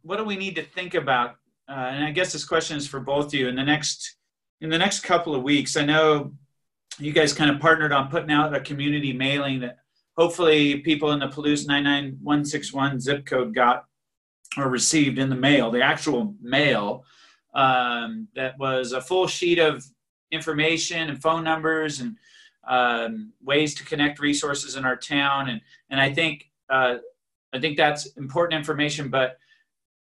what 0.02 0.16
do 0.18 0.24
we 0.24 0.36
need 0.36 0.54
to 0.56 0.62
think 0.62 0.94
about? 0.94 1.36
Uh, 1.68 1.72
and 1.72 2.04
I 2.04 2.10
guess 2.10 2.32
this 2.32 2.44
question 2.44 2.76
is 2.76 2.86
for 2.86 3.00
both 3.00 3.26
of 3.28 3.34
you. 3.34 3.48
In 3.48 3.56
the 3.56 3.64
next 3.64 4.16
in 4.60 4.70
the 4.70 4.78
next 4.78 5.00
couple 5.00 5.34
of 5.34 5.42
weeks, 5.42 5.76
I 5.76 5.84
know 5.84 6.34
you 6.98 7.12
guys 7.12 7.32
kind 7.32 7.50
of 7.50 7.58
partnered 7.60 7.92
on 7.92 8.08
putting 8.08 8.30
out 8.30 8.54
a 8.54 8.60
community 8.60 9.12
mailing 9.12 9.60
that 9.60 9.78
hopefully 10.16 10.78
people 10.80 11.10
in 11.12 11.18
the 11.18 11.26
Palouse 11.28 11.66
99161 11.66 13.00
zip 13.00 13.26
code 13.26 13.54
got 13.54 13.84
or 14.56 14.68
received 14.68 15.18
in 15.18 15.28
the 15.28 15.36
mail, 15.36 15.70
the 15.70 15.82
actual 15.82 16.34
mail. 16.40 17.04
Um, 17.54 18.28
that 18.34 18.58
was 18.58 18.92
a 18.92 19.00
full 19.00 19.28
sheet 19.28 19.58
of 19.58 19.84
information 20.32 21.08
and 21.08 21.22
phone 21.22 21.44
numbers 21.44 22.00
and 22.00 22.16
um, 22.66 23.32
ways 23.42 23.74
to 23.76 23.84
connect 23.84 24.18
resources 24.18 24.76
in 24.76 24.84
our 24.84 24.96
town, 24.96 25.50
and 25.50 25.60
and 25.90 26.00
I 26.00 26.12
think 26.12 26.50
uh, 26.70 26.96
I 27.52 27.60
think 27.60 27.76
that's 27.76 28.06
important 28.16 28.58
information. 28.58 29.08
But 29.08 29.38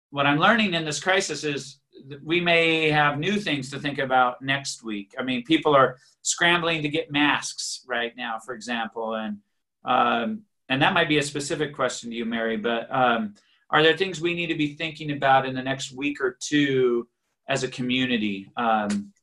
what 0.10 0.26
I'm 0.26 0.40
learning 0.40 0.74
in 0.74 0.86
this 0.86 1.00
crisis 1.00 1.44
is 1.44 1.80
we 2.24 2.40
may 2.40 2.90
have 2.90 3.20
new 3.20 3.40
things 3.40 3.70
to 3.72 3.80
think 3.80 4.00
about 4.00 4.42
next 4.42 4.84
week. 4.84 5.14
I 5.18 5.24
mean, 5.24 5.44
people 5.44 5.76
are 5.76 5.98
scrambling 6.22 6.82
to 6.82 6.90
get 6.90 7.12
masks 7.12 7.84
right 7.88 8.16
now, 8.16 8.40
for 8.40 8.54
example, 8.54 9.16
and 9.16 9.38
um, 9.86 10.42
and 10.70 10.82
that 10.82 10.94
might 10.94 11.10
be 11.10 11.18
a 11.18 11.24
specific 11.24 11.74
question 11.74 12.10
to 12.10 12.16
you, 12.16 12.26
Mary. 12.26 12.58
But 12.58 12.94
um, 12.94 13.36
are 13.70 13.84
there 13.84 13.96
things 13.96 14.20
we 14.20 14.34
need 14.34 14.48
to 14.48 14.56
be 14.56 14.74
thinking 14.76 15.12
about 15.12 15.46
in 15.46 15.54
the 15.54 15.62
next 15.62 15.92
week 15.92 16.22
or 16.22 16.38
two 16.40 17.08
as 17.48 17.64
a 17.64 17.68
community? 17.68 18.50
Um, 18.58 19.14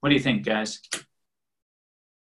what 0.00 0.08
do 0.08 0.14
you 0.14 0.20
think, 0.20 0.44
guys? 0.44 0.80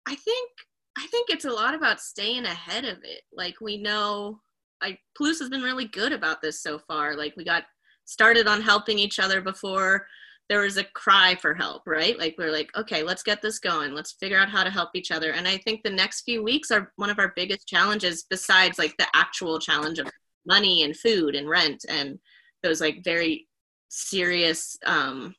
I 0.06 0.14
think 0.14 0.50
I 0.96 1.06
think 1.06 1.30
it's 1.30 1.44
a 1.44 1.50
lot 1.50 1.74
about 1.74 2.00
staying 2.00 2.44
ahead 2.44 2.84
of 2.84 2.98
it. 3.04 3.22
Like 3.32 3.60
we 3.60 3.76
know, 3.76 4.40
like 4.82 4.98
Palouse 5.18 5.38
has 5.38 5.48
been 5.48 5.62
really 5.62 5.86
good 5.86 6.12
about 6.12 6.42
this 6.42 6.62
so 6.62 6.78
far. 6.78 7.14
Like 7.14 7.34
we 7.36 7.44
got 7.44 7.64
started 8.04 8.48
on 8.48 8.62
helping 8.62 8.98
each 8.98 9.18
other 9.18 9.40
before 9.40 10.06
there 10.48 10.60
was 10.60 10.78
a 10.78 10.84
cry 10.84 11.34
for 11.34 11.54
help, 11.54 11.82
right? 11.86 12.18
Like 12.18 12.34
we're 12.38 12.50
like, 12.50 12.70
okay, 12.74 13.02
let's 13.02 13.22
get 13.22 13.42
this 13.42 13.58
going. 13.58 13.92
Let's 13.92 14.12
figure 14.12 14.38
out 14.38 14.48
how 14.48 14.64
to 14.64 14.70
help 14.70 14.90
each 14.94 15.10
other. 15.10 15.32
And 15.32 15.46
I 15.46 15.58
think 15.58 15.82
the 15.82 15.90
next 15.90 16.22
few 16.22 16.42
weeks 16.42 16.70
are 16.70 16.90
one 16.96 17.10
of 17.10 17.18
our 17.18 17.32
biggest 17.36 17.68
challenges, 17.68 18.24
besides 18.28 18.78
like 18.78 18.96
the 18.96 19.06
actual 19.14 19.58
challenge 19.58 19.98
of 19.98 20.08
money 20.48 20.82
and 20.82 20.96
food 20.96 21.34
and 21.36 21.48
rent 21.48 21.84
and 21.88 22.18
those 22.62 22.80
like 22.80 23.04
very 23.04 23.46
serious 23.88 24.76
um, 24.86 25.34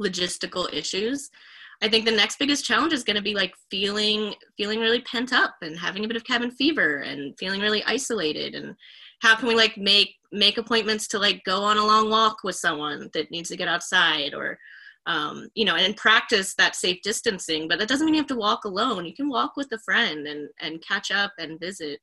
logistical 0.00 0.72
issues. 0.72 1.30
I 1.80 1.88
think 1.88 2.04
the 2.04 2.12
next 2.12 2.38
biggest 2.38 2.64
challenge 2.64 2.92
is 2.92 3.04
going 3.04 3.16
to 3.16 3.22
be 3.22 3.34
like 3.34 3.54
feeling 3.70 4.34
feeling 4.56 4.80
really 4.80 5.00
pent 5.02 5.32
up 5.32 5.54
and 5.62 5.78
having 5.78 6.04
a 6.04 6.08
bit 6.08 6.16
of 6.16 6.24
cabin 6.24 6.50
fever 6.50 6.98
and 6.98 7.38
feeling 7.38 7.60
really 7.60 7.84
isolated 7.84 8.54
and 8.54 8.74
how 9.20 9.36
can 9.36 9.48
we 9.48 9.54
like 9.54 9.76
make 9.76 10.16
make 10.32 10.58
appointments 10.58 11.06
to 11.08 11.18
like 11.18 11.42
go 11.44 11.62
on 11.62 11.78
a 11.78 11.84
long 11.84 12.10
walk 12.10 12.38
with 12.42 12.56
someone 12.56 13.08
that 13.14 13.30
needs 13.30 13.48
to 13.50 13.56
get 13.56 13.68
outside 13.68 14.34
or 14.34 14.58
um, 15.06 15.48
you 15.54 15.64
know 15.64 15.76
and 15.76 15.96
practice 15.96 16.54
that 16.54 16.74
safe 16.74 17.00
distancing 17.02 17.68
but 17.68 17.78
that 17.78 17.88
doesn't 17.88 18.06
mean 18.06 18.14
you 18.14 18.20
have 18.20 18.26
to 18.26 18.34
walk 18.34 18.64
alone 18.64 19.06
you 19.06 19.14
can 19.14 19.28
walk 19.28 19.56
with 19.56 19.70
a 19.72 19.78
friend 19.78 20.26
and 20.26 20.48
and 20.60 20.84
catch 20.86 21.12
up 21.12 21.32
and 21.38 21.60
visit 21.60 22.00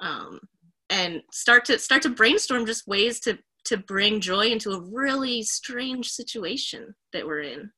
um, 0.00 0.40
and 0.90 1.22
start 1.32 1.64
to 1.66 1.78
start 1.78 2.02
to 2.02 2.10
brainstorm 2.10 2.66
just 2.66 2.86
ways 2.86 3.20
to 3.20 3.38
to 3.64 3.76
bring 3.76 4.20
joy 4.20 4.46
into 4.46 4.70
a 4.70 4.80
really 4.80 5.42
strange 5.42 6.10
situation 6.10 6.94
that 7.12 7.26
we're 7.26 7.42
in. 7.42 7.70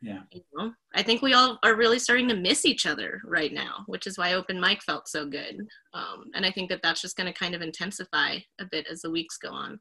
Yeah. 0.00 0.22
You 0.32 0.42
know, 0.52 0.72
I 0.96 1.02
think 1.04 1.22
we 1.22 1.32
all 1.32 1.60
are 1.62 1.76
really 1.76 2.00
starting 2.00 2.26
to 2.28 2.34
miss 2.34 2.64
each 2.64 2.86
other 2.86 3.20
right 3.24 3.52
now, 3.52 3.84
which 3.86 4.08
is 4.08 4.18
why 4.18 4.34
open 4.34 4.60
mic 4.60 4.82
felt 4.82 5.06
so 5.06 5.24
good. 5.24 5.60
Um, 5.94 6.24
and 6.34 6.44
I 6.44 6.50
think 6.50 6.70
that 6.70 6.80
that's 6.82 7.00
just 7.00 7.16
going 7.16 7.32
to 7.32 7.38
kind 7.38 7.54
of 7.54 7.62
intensify 7.62 8.38
a 8.60 8.64
bit 8.68 8.88
as 8.90 9.02
the 9.02 9.12
weeks 9.12 9.38
go 9.38 9.50
on. 9.50 9.78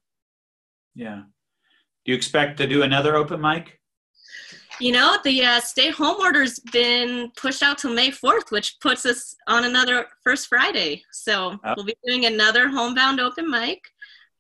Yeah. 0.94 1.24
Do 2.06 2.12
you 2.12 2.16
expect 2.16 2.58
to 2.58 2.68
do 2.68 2.84
another 2.84 3.16
open 3.16 3.42
mic? 3.42 3.80
You 4.82 4.92
know, 4.92 5.18
the 5.24 5.46
uh, 5.46 5.60
stay 5.60 5.92
home 5.92 6.20
order's 6.20 6.58
been 6.58 7.32
pushed 7.38 7.62
out 7.62 7.78
to 7.80 7.94
May 7.94 8.10
4th, 8.10 8.50
which 8.50 8.80
puts 8.80 9.06
us 9.06 9.36
on 9.46 9.66
another 9.66 10.08
First 10.24 10.48
Friday. 10.48 11.04
So 11.12 11.60
oh. 11.64 11.74
we'll 11.78 11.86
be 11.86 11.96
doing 12.04 12.26
another 12.26 12.68
homebound 12.68 13.20
open 13.20 13.48
mic. 13.48 13.80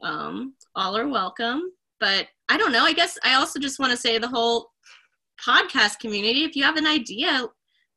Um, 0.01 0.55
all 0.75 0.97
are 0.97 1.07
welcome. 1.07 1.71
But 1.99 2.27
I 2.49 2.57
don't 2.57 2.71
know. 2.71 2.83
I 2.83 2.93
guess 2.93 3.19
I 3.23 3.35
also 3.35 3.59
just 3.59 3.79
want 3.79 3.91
to 3.91 3.97
say 3.97 4.17
the 4.17 4.27
whole 4.27 4.71
podcast 5.39 5.99
community, 5.99 6.43
if 6.43 6.55
you 6.55 6.63
have 6.63 6.77
an 6.77 6.87
idea 6.87 7.47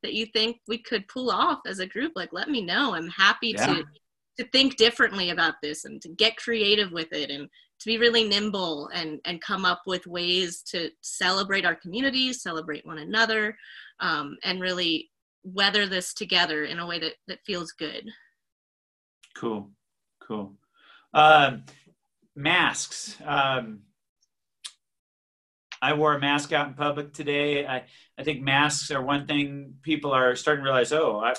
that 0.02 0.12
you 0.12 0.26
think 0.26 0.58
we 0.68 0.76
could 0.76 1.08
pull 1.08 1.30
off 1.30 1.60
as 1.66 1.78
a 1.78 1.86
group, 1.86 2.12
like 2.14 2.34
let 2.34 2.50
me 2.50 2.60
know. 2.60 2.94
I'm 2.94 3.08
happy 3.08 3.54
yeah. 3.56 3.66
to 3.66 3.84
to 4.36 4.44
think 4.48 4.76
differently 4.76 5.30
about 5.30 5.54
this 5.62 5.84
and 5.84 6.02
to 6.02 6.08
get 6.08 6.36
creative 6.36 6.90
with 6.90 7.12
it 7.12 7.30
and 7.30 7.48
to 7.84 7.90
be 7.90 7.98
really 7.98 8.24
nimble 8.24 8.88
and 8.94 9.20
and 9.26 9.42
come 9.42 9.66
up 9.66 9.82
with 9.86 10.06
ways 10.06 10.62
to 10.62 10.90
celebrate 11.02 11.66
our 11.66 11.74
communities 11.74 12.42
celebrate 12.42 12.86
one 12.86 12.98
another 12.98 13.56
um, 14.00 14.38
and 14.42 14.60
really 14.60 15.10
weather 15.44 15.86
this 15.86 16.14
together 16.14 16.64
in 16.64 16.78
a 16.78 16.86
way 16.86 16.98
that 16.98 17.12
that 17.28 17.44
feels 17.44 17.72
good. 17.72 18.08
Cool. 19.36 19.70
Cool. 20.26 20.54
Um, 21.12 21.64
masks. 22.34 23.16
Um, 23.24 23.80
i 25.82 25.92
wore 25.92 26.14
a 26.14 26.20
mask 26.20 26.52
out 26.52 26.68
in 26.68 26.74
public 26.74 27.12
today. 27.12 27.66
I 27.66 27.84
i 28.18 28.22
think 28.22 28.42
masks 28.42 28.90
are 28.90 29.02
one 29.02 29.26
thing 29.26 29.74
people 29.82 30.12
are 30.12 30.34
starting 30.34 30.64
to 30.64 30.70
realize 30.70 30.92
oh 30.92 31.18
I, 31.18 31.34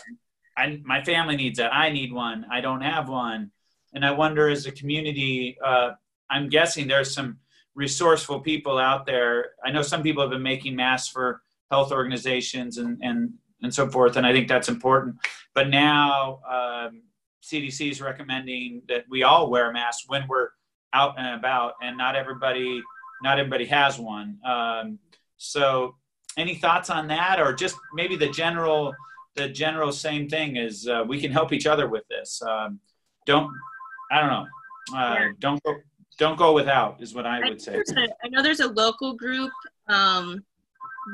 I 0.56 0.82
my 0.84 1.04
family 1.04 1.36
needs 1.36 1.58
it. 1.58 1.70
I 1.72 1.90
need 1.90 2.14
one. 2.14 2.46
I 2.52 2.62
don't 2.62 2.82
have 2.82 3.10
one. 3.10 3.52
And 3.94 4.06
i 4.06 4.12
wonder 4.12 4.48
as 4.48 4.68
a 4.68 4.72
community 4.72 5.58
uh, 5.66 5.92
I'm 6.36 6.50
guessing 6.50 6.88
there's 6.88 7.14
some 7.14 7.38
resourceful 7.76 8.42
people 8.42 8.78
out 8.78 9.06
there. 9.06 9.52
I 9.64 9.72
know 9.72 9.82
some 9.82 10.04
people 10.04 10.22
have 10.22 10.32
been 10.32 10.44
making 10.44 10.76
masks 10.76 11.10
for 11.10 11.42
health 11.72 11.92
organizations 11.92 12.78
and 12.78 13.00
and 13.02 13.34
and 13.64 13.74
so 13.74 13.90
forth, 13.90 14.18
and 14.18 14.28
I 14.28 14.34
think 14.34 14.48
that's 14.48 14.70
important. 14.70 15.16
But 15.54 15.70
now 15.70 16.40
um, 16.50 17.04
CDC 17.42 17.90
is 17.90 18.02
recommending 18.02 18.82
that 18.90 19.06
we 19.10 19.24
all 19.24 19.50
wear 19.50 19.72
masks 19.72 20.04
when 20.08 20.28
we're 20.28 20.50
out 20.94 21.16
and 21.18 21.40
about, 21.40 21.74
and 21.82 21.98
not 21.98 22.16
everybody 22.16 22.82
not 23.24 23.40
everybody 23.40 23.66
has 23.66 23.98
one. 23.98 24.38
Um, 24.46 25.00
so, 25.38 25.96
any 26.38 26.56
thoughts 26.56 26.90
on 26.90 27.08
that, 27.08 27.40
or 27.40 27.54
just 27.54 27.78
maybe 27.94 28.18
the 28.18 28.30
general 28.30 28.94
the 29.36 29.48
general 29.50 29.92
same 29.92 30.30
thing 30.30 30.58
is 30.58 30.88
uh, 30.88 31.04
we 31.08 31.20
can 31.22 31.32
help 31.32 31.54
each 31.54 31.66
other 31.66 31.88
with 31.88 32.04
this. 32.10 32.42
Um, 32.42 32.80
don't 33.26 33.50
I 34.12 34.20
don't 34.20 34.30
know. 34.30 34.46
Uh, 34.96 35.20
don't 35.40 35.64
go 35.64 35.76
don't 36.18 36.38
go 36.38 36.54
without 36.54 37.02
is 37.02 37.14
what 37.14 37.26
I 37.26 37.40
would 37.40 37.62
say. 37.62 37.82
I 38.24 38.28
know 38.30 38.42
there's 38.42 38.60
a 38.60 38.68
local 38.68 39.14
group 39.14 39.52
um, 39.88 40.44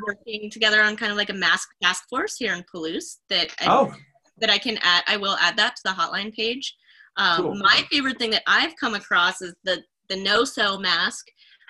working 0.08 0.50
together 0.50 0.82
on 0.82 0.96
kind 0.96 1.12
of 1.12 1.18
like 1.18 1.30
a 1.30 1.34
mask 1.34 1.70
task 1.82 2.06
force 2.10 2.38
here 2.38 2.54
in 2.54 2.64
Palouse 2.74 3.18
that 3.30 3.50
I, 3.60 3.66
oh. 3.68 3.94
that 4.38 4.50
I 4.50 4.58
can 4.58 4.78
add. 4.82 5.04
I 5.08 5.18
will 5.18 5.36
add 5.38 5.58
that 5.58 5.76
to 5.78 5.82
the 5.86 5.90
hotline 5.90 6.34
page. 6.34 6.76
Um, 7.18 7.42
cool. 7.42 7.56
My 7.56 7.84
favorite 7.92 8.18
thing 8.20 8.32
that 8.32 8.44
I've 8.48 8.76
come 8.80 8.94
across 8.94 9.42
is 9.42 9.54
the 9.64 9.84
the 10.10 10.18
no 10.18 10.44
sew 10.44 10.78
mask, 10.78 11.28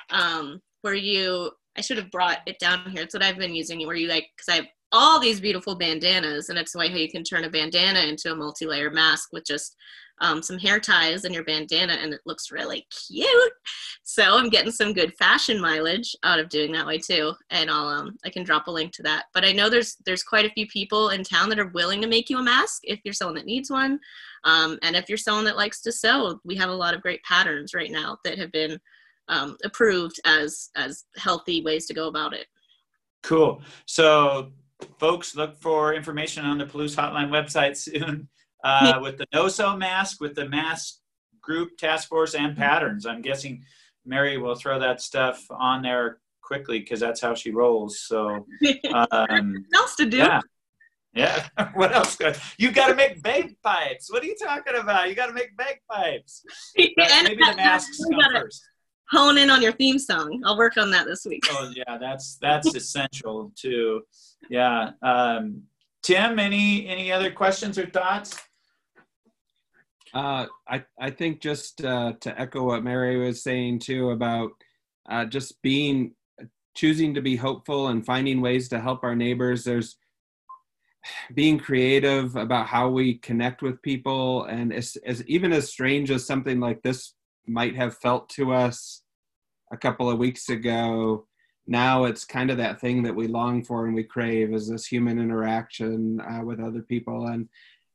um, 0.10 0.62
where 0.82 0.94
you. 0.94 1.52
I 1.78 1.82
should 1.82 1.98
have 1.98 2.12
brought 2.12 2.39
it 2.48 2.60
down 2.60 2.91
here. 2.91 3.04
It's 3.04 3.13
what 3.13 3.24
I've 3.24 3.38
been 3.38 3.56
using. 3.56 3.86
Where 3.88 3.96
you 3.96 4.10
like 4.10 4.28
because 4.36 4.50
I 4.50 4.56
have 4.58 4.67
all 4.91 5.22
these 5.22 5.39
beautiful 5.39 5.76
bandanas, 5.76 6.50
and 6.50 6.60
it's 6.60 6.74
the 6.74 6.80
way 6.80 6.89
how 6.89 6.98
you 6.98 7.10
can 7.10 7.24
turn 7.24 7.46
a 7.46 7.50
bandana 7.50 8.02
into 8.02 8.32
a 8.32 8.36
multi-layer 8.36 8.91
mask 8.91 9.30
with 9.32 9.46
just 9.46 9.76
um, 10.22 10.42
some 10.42 10.60
hair 10.60 10.80
ties 10.80 11.26
and 11.26 11.34
your 11.34 11.44
bandana, 11.44 11.94
and 11.94 12.14
it 12.14 12.22
looks 12.26 12.52
really 12.52 12.88
cute. 13.08 13.54
So 14.04 14.38
I'm 14.38 14.50
getting 14.50 14.72
some 14.72 14.94
good 14.94 15.14
fashion 15.18 15.60
mileage 15.60 16.16
out 16.24 16.40
of 16.40 16.48
doing 16.50 16.72
that 16.74 16.86
way 16.86 17.00
too, 17.00 17.34
and 17.50 17.70
I'll 17.70 17.88
um, 17.88 18.18
I 18.24 18.30
can 18.30 18.44
drop 18.44 18.68
a 18.68 18.72
link 18.72 18.94
to 18.94 19.04
that. 19.04 19.26
But 19.34 19.44
I 19.44 19.52
know 19.52 19.70
there's 19.70 19.98
there's 20.06 20.24
quite 20.24 20.46
a 20.46 20.54
few 20.54 20.68
people 20.68 21.10
in 21.10 21.24
town 21.24 21.50
that 21.50 21.60
are 21.60 21.68
willing 21.70 22.02
to 22.02 22.08
make 22.08 22.30
you 22.30 22.38
a 22.38 22.44
mask 22.44 22.84
if 22.84 23.00
you're 23.04 23.14
someone 23.14 23.36
that 23.36 23.46
needs 23.46 23.72
one, 23.72 24.00
um, 24.44 24.78
and 24.84 24.96
if 24.96 25.10
you're 25.10 25.18
someone 25.18 25.46
that 25.46 25.58
likes 25.58 25.82
to 25.82 25.92
sew, 25.92 26.40
we 26.46 26.56
have 26.56 26.70
a 26.70 26.74
lot 26.74 26.94
of 26.94 27.02
great 27.02 27.24
patterns 27.24 27.74
right 27.74 27.92
now 27.92 28.18
that 28.24 28.38
have 28.38 28.52
been 28.52 28.80
um, 29.28 29.58
approved 29.64 30.20
as 30.26 30.70
as 30.76 31.06
healthy 31.18 31.64
ways 31.64 31.88
to 31.88 31.96
go 31.96 32.08
about 32.08 32.34
it. 32.34 32.46
Cool. 33.24 33.62
So 33.88 34.52
folks, 35.00 35.36
look 35.36 35.60
for 35.60 35.94
information 35.94 36.46
on 36.46 36.60
the 36.60 36.66
Palouse 36.66 36.96
Hotline 36.96 37.30
website 37.30 37.76
soon 37.78 38.30
uh, 38.63 39.00
with 39.02 39.17
the 39.17 39.26
no-sew 39.34 39.76
mask, 39.76 40.21
with 40.21 40.36
the 40.36 40.47
mask 40.47 40.97
group 41.41 41.78
task 41.78 42.08
force 42.08 42.36
and 42.36 42.56
patterns. 42.56 43.06
I'm 43.06 43.21
guessing 43.21 43.63
Mary 44.06 44.38
will 44.38 44.56
throw 44.56 44.80
that 44.80 45.02
stuff 45.02 45.45
on 45.50 45.82
there 45.82 46.19
quickly 46.41 46.80
because 46.80 47.00
that's 47.00 47.21
how 47.21 47.34
she 47.34 47.52
rolls. 47.52 48.02
So, 48.02 48.45
um, 49.12 49.65
what 49.69 49.76
else 49.76 49.95
to 49.95 50.06
do? 50.06 50.17
Yeah. 50.17 50.41
Yeah. 51.13 51.47
what 51.74 51.93
else? 51.93 52.17
You 52.58 52.71
got 52.71 52.88
to 52.88 52.95
make 52.95 53.21
bagpipes. 53.21 54.12
What 54.12 54.24
are 54.24 54.26
you 54.26 54.36
talking 54.36 54.76
about? 54.76 55.10
You 55.10 55.15
got 55.15 55.28
to 55.28 55.34
make 55.34 55.56
bagpipes. 55.58 56.43
maybe 56.78 56.93
the 56.97 57.54
masks 57.56 58.00
come 58.04 58.34
first. 58.34 58.63
Hone 59.12 59.38
in 59.38 59.50
on 59.50 59.62
your 59.62 59.74
theme 59.74 60.00
song. 60.00 60.41
I'll 60.45 60.58
work 60.58 60.78
on 60.78 60.89
that 60.91 61.06
this 61.06 61.26
week. 61.26 61.43
Oh 61.50 61.69
yeah, 61.76 61.97
that's 61.97 62.38
that's 62.41 62.74
essential 62.74 63.52
too. 63.58 64.04
Yeah. 64.50 64.91
Um, 65.02 65.63
Tim, 66.02 66.39
any 66.39 66.88
any 66.88 67.12
other 67.12 67.30
questions 67.30 67.78
or 67.78 67.88
thoughts? 67.88 68.38
Uh, 70.13 70.47
I, 70.67 70.84
I 71.00 71.10
think 71.10 71.41
just 71.41 71.84
uh, 71.84 72.13
to 72.21 72.39
echo 72.39 72.63
what 72.63 72.84
Mary 72.84 73.17
was 73.17 73.43
saying 73.43 73.80
too 73.80 74.12
about 74.12 74.52
uh, 75.10 75.26
just 75.26 75.62
being 75.62 76.13
choosing 76.76 77.13
to 77.13 77.21
be 77.21 77.36
hopeful 77.36 77.88
and 77.88 78.06
finding 78.06 78.41
ways 78.41 78.69
to 78.69 78.80
help 78.80 79.04
our 79.04 79.15
neighbors. 79.15 79.63
There's 79.63 79.97
being 81.34 81.60
creative 81.60 82.36
about 82.36 82.67
how 82.67 82.89
we 82.89 83.15
connect 83.15 83.62
with 83.62 83.82
people, 83.82 84.45
and 84.45 84.74
as, 84.74 84.97
as 85.06 85.26
even 85.28 85.54
as 85.54 85.69
strange 85.69 86.12
as 86.12 86.26
something 86.26 86.60
like 86.60 86.82
this 86.82 87.13
might 87.47 87.76
have 87.76 87.97
felt 87.97 88.30
to 88.30 88.54
us 88.54 89.02
a 89.71 89.78
couple 89.78 90.10
of 90.10 90.19
weeks 90.19 90.50
ago, 90.50 91.26
now 91.67 92.04
it's 92.06 92.26
kind 92.26 92.52
of 92.52 92.58
that 92.58 92.82
thing 92.82 93.04
that 93.04 93.15
we 93.15 93.28
long 93.28 93.63
for 93.63 93.86
and 93.86 93.95
we 93.95 94.04
crave 94.04 94.54
is 94.54 94.67
this 94.67 94.86
human 94.86 95.19
interaction 95.19 96.19
uh, 96.21 96.43
with 96.43 96.60
other 96.60 96.82
people 96.82 97.28
and 97.28 97.47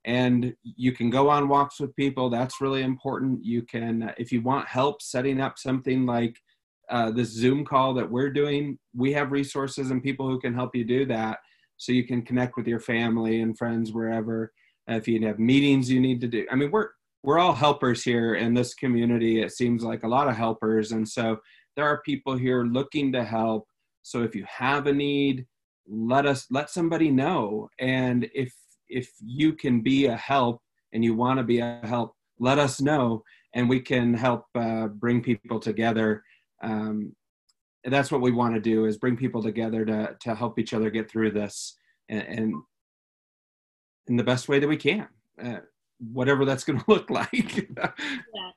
and 0.07 0.55
you 0.63 0.93
can 0.93 1.11
go 1.11 1.29
on 1.29 1.49
walks 1.49 1.81
with 1.81 1.95
people. 1.97 2.31
That's 2.31 2.61
really 2.61 2.83
important. 2.83 3.45
You 3.45 3.63
can 3.63 4.15
if 4.17 4.33
you 4.33 4.41
want 4.41 4.69
help 4.69 5.03
setting 5.03 5.41
up 5.41 5.59
something 5.59 6.07
like 6.07 6.41
uh, 6.89 7.11
this 7.11 7.31
zoom 7.31 7.65
call 7.65 7.93
that 7.95 8.09
we're 8.09 8.31
doing 8.31 8.79
we 8.95 9.13
have 9.13 9.33
resources 9.33 9.91
and 9.91 10.03
people 10.03 10.29
who 10.29 10.41
can 10.41 10.55
help 10.55 10.75
you 10.75 10.85
do 10.85 11.05
that. 11.07 11.39
So 11.77 11.93
you 11.93 12.07
can 12.07 12.23
connect 12.23 12.57
with 12.57 12.67
your 12.67 12.81
family 12.81 13.41
and 13.43 13.59
friends 13.59 13.93
wherever 13.93 14.53
if 14.87 15.09
you 15.09 15.27
have 15.27 15.41
meetings 15.41 15.91
you 15.91 16.01
need 16.01 16.21
to 16.21 16.29
do. 16.29 16.47
I 16.51 16.55
mean 16.55 16.71
we're 16.71 16.91
we're 17.25 17.41
all 17.41 17.55
helpers 17.55 18.05
here 18.05 18.37
in 18.37 18.55
this 18.55 18.75
community. 18.75 19.43
It 19.43 19.51
seems 19.51 19.83
like 19.83 20.05
a 20.05 20.09
lot 20.09 20.29
of 20.29 20.37
helpers. 20.37 20.93
And 20.93 21.09
so 21.09 21.39
there 21.75 21.85
are 21.85 22.01
people 22.03 22.37
here 22.37 22.63
looking 22.63 23.11
to 23.13 23.25
help. 23.25 23.67
So 24.03 24.23
if 24.23 24.37
you 24.37 24.45
have 24.49 24.87
a 24.87 24.93
need 24.93 25.47
let 25.89 26.27
us 26.27 26.47
let 26.51 26.71
somebody 26.71 27.11
know. 27.11 27.69
And 27.79 28.29
if 28.35 28.53
if 28.89 29.13
you 29.21 29.53
can 29.53 29.81
be 29.81 30.07
a 30.07 30.17
help 30.17 30.61
and 30.93 31.05
you 31.05 31.15
want 31.15 31.39
to 31.39 31.45
be 31.45 31.59
a 31.59 31.81
help, 31.85 32.15
let 32.39 32.59
us 32.59 32.81
know 32.81 33.23
and 33.55 33.69
we 33.69 33.81
can 33.81 34.15
help 34.15 34.45
uh, 34.55 34.87
bring 34.87 35.23
people 35.23 35.59
together. 35.59 36.23
Um, 36.63 37.15
that's 37.85 38.11
what 38.11 38.21
we 38.21 38.33
want 38.33 38.55
to 38.55 38.61
do 38.61 38.85
is 38.85 38.99
bring 38.99 39.17
people 39.17 39.43
together 39.43 39.85
to, 39.85 40.17
to 40.21 40.35
help 40.35 40.59
each 40.59 40.75
other 40.75 40.91
get 40.91 41.11
through 41.11 41.31
this 41.31 41.77
and, 42.09 42.23
and 42.23 42.55
in 44.09 44.17
the 44.17 44.25
best 44.25 44.49
way 44.49 44.59
that 44.59 44.69
we 44.69 44.77
can, 44.77 45.09
uh, 45.43 45.61
whatever 46.13 46.45
that's 46.45 46.65
going 46.65 46.79
to 46.85 46.85
look 46.89 47.11
like. 47.11 47.69
yeah. 48.35 48.51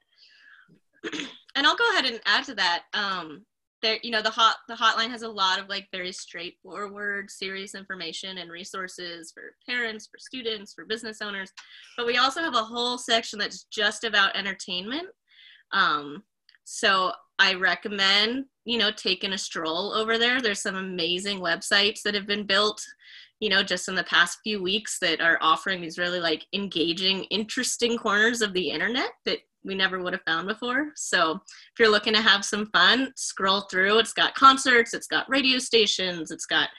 And 1.56 1.66
I'll 1.68 1.76
go 1.76 1.92
ahead 1.92 2.06
and 2.06 2.22
add 2.26 2.46
to 2.46 2.56
that. 2.56 2.84
Um, 2.94 3.44
there 3.82 3.98
you 4.04 4.12
know 4.12 4.22
the 4.22 4.30
hot 4.30 4.58
the 4.68 4.76
hotline 4.76 5.10
has 5.10 5.22
a 5.22 5.30
lot 5.30 5.60
of 5.60 5.70
like 5.70 5.88
very 5.92 6.12
straightforward 6.12 7.30
serious 7.30 7.76
information 7.76 8.38
and 8.38 8.52
resources 8.52 9.32
for 9.32 9.56
parents 9.68 10.08
for 10.08 10.18
students 10.18 10.74
for 10.74 10.86
business 10.86 11.22
owners. 11.22 11.52
But 11.98 12.08
we 12.08 12.18
also 12.18 12.42
have 12.42 12.56
a 12.56 12.64
whole 12.64 12.98
section 12.98 13.40
that's 13.40 13.64
just 13.66 14.04
about 14.04 14.36
entertainment. 14.36 15.08
Um, 15.72 16.24
so 16.64 17.12
i 17.40 17.54
recommend 17.56 18.46
you 18.66 18.78
know 18.78 18.92
taking 18.92 19.34
a 19.34 19.38
stroll 19.38 19.94
over 19.94 20.18
there. 20.18 20.42
There's 20.42 20.62
some 20.62 20.76
amazing 20.76 21.40
websites 21.40 22.02
that 22.04 22.16
have 22.16 22.28
been 22.28 22.46
built 22.46 22.84
you 23.40 23.50
know 23.50 23.64
just 23.64 23.88
in 23.88 23.96
the 23.96 24.04
past 24.04 24.40
few 24.44 24.62
weeks 24.62 25.00
that 25.00 25.22
are 25.22 25.38
offering 25.42 25.82
these 25.82 25.98
really 25.98 26.20
like 26.20 26.46
engaging 26.54 27.24
interesting 27.26 27.98
corners 27.98 28.42
of 28.42 28.54
the 28.54 28.70
internet 28.70 29.12
that 29.26 29.40
we 29.64 29.76
never 29.76 30.02
would 30.02 30.14
have 30.14 30.24
found 30.26 30.48
before. 30.48 30.92
So 30.96 31.34
if 31.34 31.80
you're 31.80 31.92
looking 31.92 32.14
to 32.14 32.22
have 32.22 32.46
some 32.46 32.68
fun, 32.68 33.12
scroll 33.16 33.62
through. 33.62 34.00
It's 34.00 34.14
got 34.14 34.36
concerts, 34.36 34.94
it's 34.94 35.08
got 35.08 35.30
radio 35.30 35.60
stations, 35.60 36.32
it's 36.32 36.46
got 36.46 36.70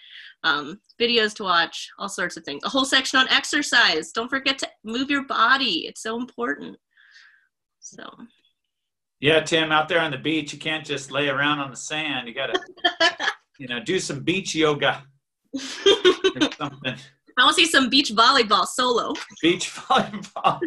um, 0.42 0.80
videos 1.00 1.34
to 1.34 1.42
watch, 1.42 1.88
all 1.98 2.08
sorts 2.08 2.36
of 2.36 2.44
things. 2.44 2.62
A 2.64 2.68
whole 2.68 2.84
section 2.86 3.18
on 3.18 3.28
exercise. 3.28 4.12
Don't 4.12 4.30
forget 4.30 4.58
to 4.58 4.68
move 4.84 5.10
your 5.10 5.24
body. 5.24 5.86
It's 5.86 6.02
so 6.02 6.16
important. 6.18 6.76
So. 7.80 8.04
Yeah, 9.20 9.40
Tim, 9.40 9.70
out 9.70 9.88
there 9.88 10.00
on 10.00 10.10
the 10.10 10.18
beach, 10.18 10.52
you 10.52 10.58
can't 10.58 10.84
just 10.84 11.10
lay 11.10 11.28
around 11.28 11.58
on 11.58 11.70
the 11.70 11.76
sand. 11.76 12.26
You 12.26 12.34
got 12.34 12.54
to, 12.54 13.12
you 13.58 13.68
know, 13.68 13.80
do 13.80 13.98
some 13.98 14.20
beach 14.20 14.54
yoga 14.54 15.02
something. 15.56 16.94
I 17.38 17.44
want 17.44 17.56
to 17.56 17.64
see 17.64 17.70
some 17.70 17.88
beach 17.88 18.12
volleyball 18.12 18.66
solo. 18.66 19.14
Beach 19.40 19.70
volleyball. 19.74 20.60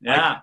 yeah. 0.00 0.38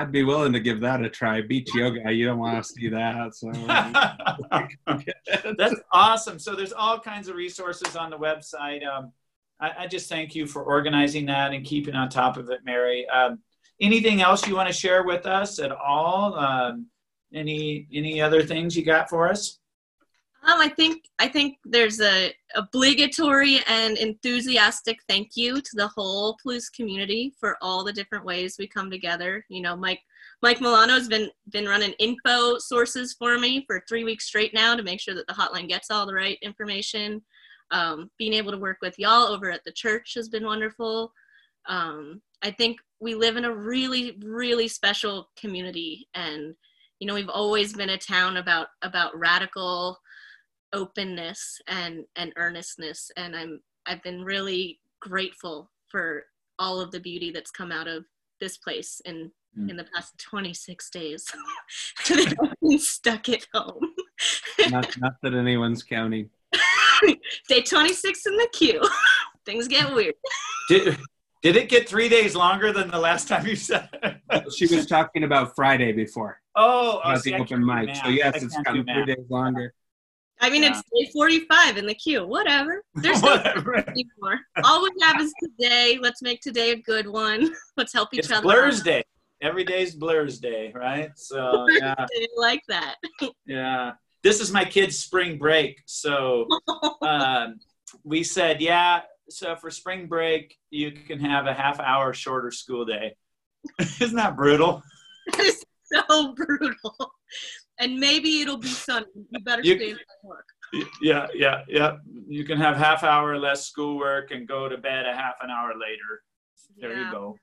I'd 0.00 0.12
be 0.12 0.24
willing 0.24 0.54
to 0.54 0.60
give 0.60 0.80
that 0.80 1.02
a 1.02 1.10
try. 1.10 1.42
Beach 1.42 1.74
yoga, 1.74 2.10
you 2.10 2.24
don't 2.24 2.38
want 2.38 2.64
to 2.64 2.72
see 2.72 2.88
that. 2.88 3.34
So 3.34 3.52
that's 5.58 5.74
awesome. 5.92 6.38
So 6.38 6.56
there's 6.56 6.72
all 6.72 6.98
kinds 6.98 7.28
of 7.28 7.36
resources 7.36 7.96
on 7.96 8.08
the 8.08 8.16
website. 8.16 8.86
Um, 8.86 9.12
I, 9.60 9.72
I, 9.80 9.86
just 9.86 10.08
thank 10.08 10.34
you 10.34 10.46
for 10.46 10.62
organizing 10.62 11.26
that 11.26 11.52
and 11.52 11.66
keeping 11.66 11.94
on 11.94 12.08
top 12.08 12.38
of 12.38 12.48
it, 12.48 12.60
Mary. 12.64 13.06
Um, 13.10 13.40
anything 13.78 14.22
else 14.22 14.48
you 14.48 14.56
want 14.56 14.68
to 14.68 14.72
share 14.72 15.04
with 15.04 15.26
us 15.26 15.58
at 15.58 15.70
all? 15.70 16.34
Um, 16.34 16.86
any 17.34 17.86
any 17.92 18.22
other 18.22 18.42
things 18.42 18.74
you 18.74 18.84
got 18.84 19.10
for 19.10 19.28
us? 19.28 19.59
Um, 20.42 20.58
I 20.58 20.68
think 20.68 21.04
I 21.18 21.28
think 21.28 21.58
there's 21.64 22.00
a 22.00 22.32
obligatory 22.54 23.60
and 23.68 23.98
enthusiastic 23.98 24.98
thank 25.06 25.36
you 25.36 25.60
to 25.60 25.70
the 25.74 25.88
whole 25.88 26.36
Palouse 26.42 26.72
community 26.74 27.34
for 27.38 27.58
all 27.60 27.84
the 27.84 27.92
different 27.92 28.24
ways 28.24 28.56
we 28.58 28.66
come 28.66 28.90
together. 28.90 29.44
You 29.50 29.60
know, 29.60 29.76
Mike 29.76 30.00
Mike 30.42 30.60
Milano 30.60 30.94
has 30.94 31.08
been 31.08 31.30
been 31.50 31.66
running 31.66 31.92
info 31.98 32.56
sources 32.58 33.14
for 33.18 33.38
me 33.38 33.64
for 33.66 33.84
three 33.86 34.04
weeks 34.04 34.26
straight 34.26 34.54
now 34.54 34.74
to 34.74 34.82
make 34.82 35.00
sure 35.00 35.14
that 35.14 35.26
the 35.26 35.34
hotline 35.34 35.68
gets 35.68 35.90
all 35.90 36.06
the 36.06 36.14
right 36.14 36.38
information. 36.40 37.22
Um, 37.70 38.10
being 38.18 38.32
able 38.32 38.50
to 38.50 38.58
work 38.58 38.78
with 38.80 38.98
y'all 38.98 39.28
over 39.28 39.50
at 39.50 39.62
the 39.64 39.72
church 39.72 40.14
has 40.14 40.28
been 40.28 40.44
wonderful. 40.44 41.12
Um, 41.68 42.22
I 42.42 42.50
think 42.50 42.78
we 42.98 43.14
live 43.14 43.36
in 43.36 43.44
a 43.44 43.54
really 43.54 44.16
really 44.24 44.68
special 44.68 45.28
community, 45.38 46.08
and 46.14 46.54
you 46.98 47.06
know 47.06 47.14
we've 47.14 47.28
always 47.28 47.74
been 47.74 47.90
a 47.90 47.98
town 47.98 48.38
about 48.38 48.68
about 48.80 49.18
radical 49.18 49.98
openness 50.72 51.60
and 51.68 52.04
and 52.16 52.32
earnestness. 52.36 53.10
And 53.16 53.36
i'm 53.36 53.60
i've 53.86 54.02
been 54.02 54.22
really 54.22 54.80
grateful 55.00 55.70
for 55.88 56.24
all 56.58 56.80
of 56.80 56.90
the 56.90 57.00
beauty 57.00 57.30
that's 57.30 57.50
come 57.50 57.72
out 57.72 57.88
of 57.88 58.04
this 58.40 58.58
place 58.58 59.00
in 59.04 59.30
mm. 59.58 59.70
in 59.70 59.76
the 59.76 59.86
past 59.94 60.18
26 60.18 60.90
days. 60.90 61.26
Stuck 62.78 63.28
at 63.28 63.46
home. 63.54 63.94
Not, 64.70 64.96
not 64.98 65.14
that 65.22 65.34
anyone's 65.34 65.82
counting. 65.82 66.30
Day 67.48 67.62
26 67.62 68.26
in 68.26 68.36
the 68.36 68.48
queue. 68.52 68.82
Things 69.46 69.68
get 69.68 69.92
weird. 69.94 70.14
Did, 70.68 70.98
did 71.42 71.56
it 71.56 71.68
get 71.70 71.88
three 71.88 72.08
days 72.08 72.36
longer 72.36 72.72
than 72.72 72.90
the 72.90 72.98
last 72.98 73.26
time 73.28 73.46
you 73.46 73.56
said 73.56 73.88
it? 74.02 74.52
she 74.52 74.66
was 74.74 74.86
talking 74.86 75.24
about 75.24 75.54
friday 75.56 75.92
before. 75.92 76.40
Oh, 76.54 76.98
about 76.98 77.16
oh, 77.16 77.20
the 77.24 77.34
open 77.34 77.64
mic. 77.64 77.96
So 77.96 78.08
yes 78.08 78.42
it's 78.42 78.56
kind 78.62 78.78
of 78.78 78.86
three 78.86 79.06
days 79.06 79.24
longer 79.30 79.72
I 80.40 80.48
mean, 80.48 80.62
yeah. 80.62 80.70
it's 80.70 80.82
day 80.82 81.10
45 81.12 81.76
in 81.76 81.86
the 81.86 81.94
queue. 81.94 82.26
Whatever. 82.26 82.82
There's 82.94 83.22
no 83.22 83.34
anymore. 83.34 84.40
All 84.64 84.82
we 84.82 84.90
have 85.02 85.20
is 85.20 85.32
today. 85.42 85.98
Let's 86.00 86.22
make 86.22 86.40
today 86.40 86.72
a 86.72 86.76
good 86.76 87.06
one. 87.06 87.52
Let's 87.76 87.92
help 87.92 88.14
each 88.14 88.20
it's 88.20 88.30
other. 88.30 88.42
Blur's 88.42 88.82
Day. 88.82 89.04
Every 89.42 89.64
day's 89.64 89.94
Blur's 89.94 90.38
Day, 90.38 90.72
right? 90.74 91.10
So, 91.16 91.66
yeah. 91.70 92.06
like 92.36 92.62
that. 92.68 92.96
yeah. 93.46 93.92
This 94.22 94.40
is 94.40 94.52
my 94.52 94.64
kid's 94.64 94.98
spring 94.98 95.38
break. 95.38 95.80
So, 95.86 96.46
um, 97.02 97.58
we 98.04 98.22
said, 98.22 98.60
yeah, 98.60 99.00
so 99.28 99.56
for 99.56 99.70
spring 99.70 100.06
break, 100.06 100.56
you 100.70 100.92
can 100.92 101.20
have 101.20 101.46
a 101.46 101.54
half 101.54 101.80
hour 101.80 102.12
shorter 102.12 102.50
school 102.50 102.84
day. 102.84 103.14
Isn't 104.00 104.16
that 104.16 104.36
brutal? 104.36 104.82
That 105.32 105.40
is 105.40 105.64
so 105.90 106.34
brutal 106.34 107.12
and 107.80 107.98
maybe 107.98 108.40
it'll 108.40 108.58
be 108.58 108.68
sunny. 108.68 109.06
You 109.30 109.40
better 109.40 109.62
you, 109.62 109.76
stay 109.76 109.90
at 109.92 109.98
work. 110.22 110.46
Yeah, 111.02 111.26
yeah, 111.34 111.62
yeah. 111.66 111.96
You 112.28 112.44
can 112.44 112.58
have 112.58 112.76
half 112.76 113.02
hour 113.02 113.36
less 113.38 113.66
schoolwork 113.66 114.30
and 114.30 114.46
go 114.46 114.68
to 114.68 114.78
bed 114.78 115.06
a 115.06 115.14
half 115.14 115.36
an 115.42 115.50
hour 115.50 115.72
later. 115.72 116.22
There 116.78 116.92
yeah. 116.92 117.06
you 117.06 117.12
go. 117.12 117.36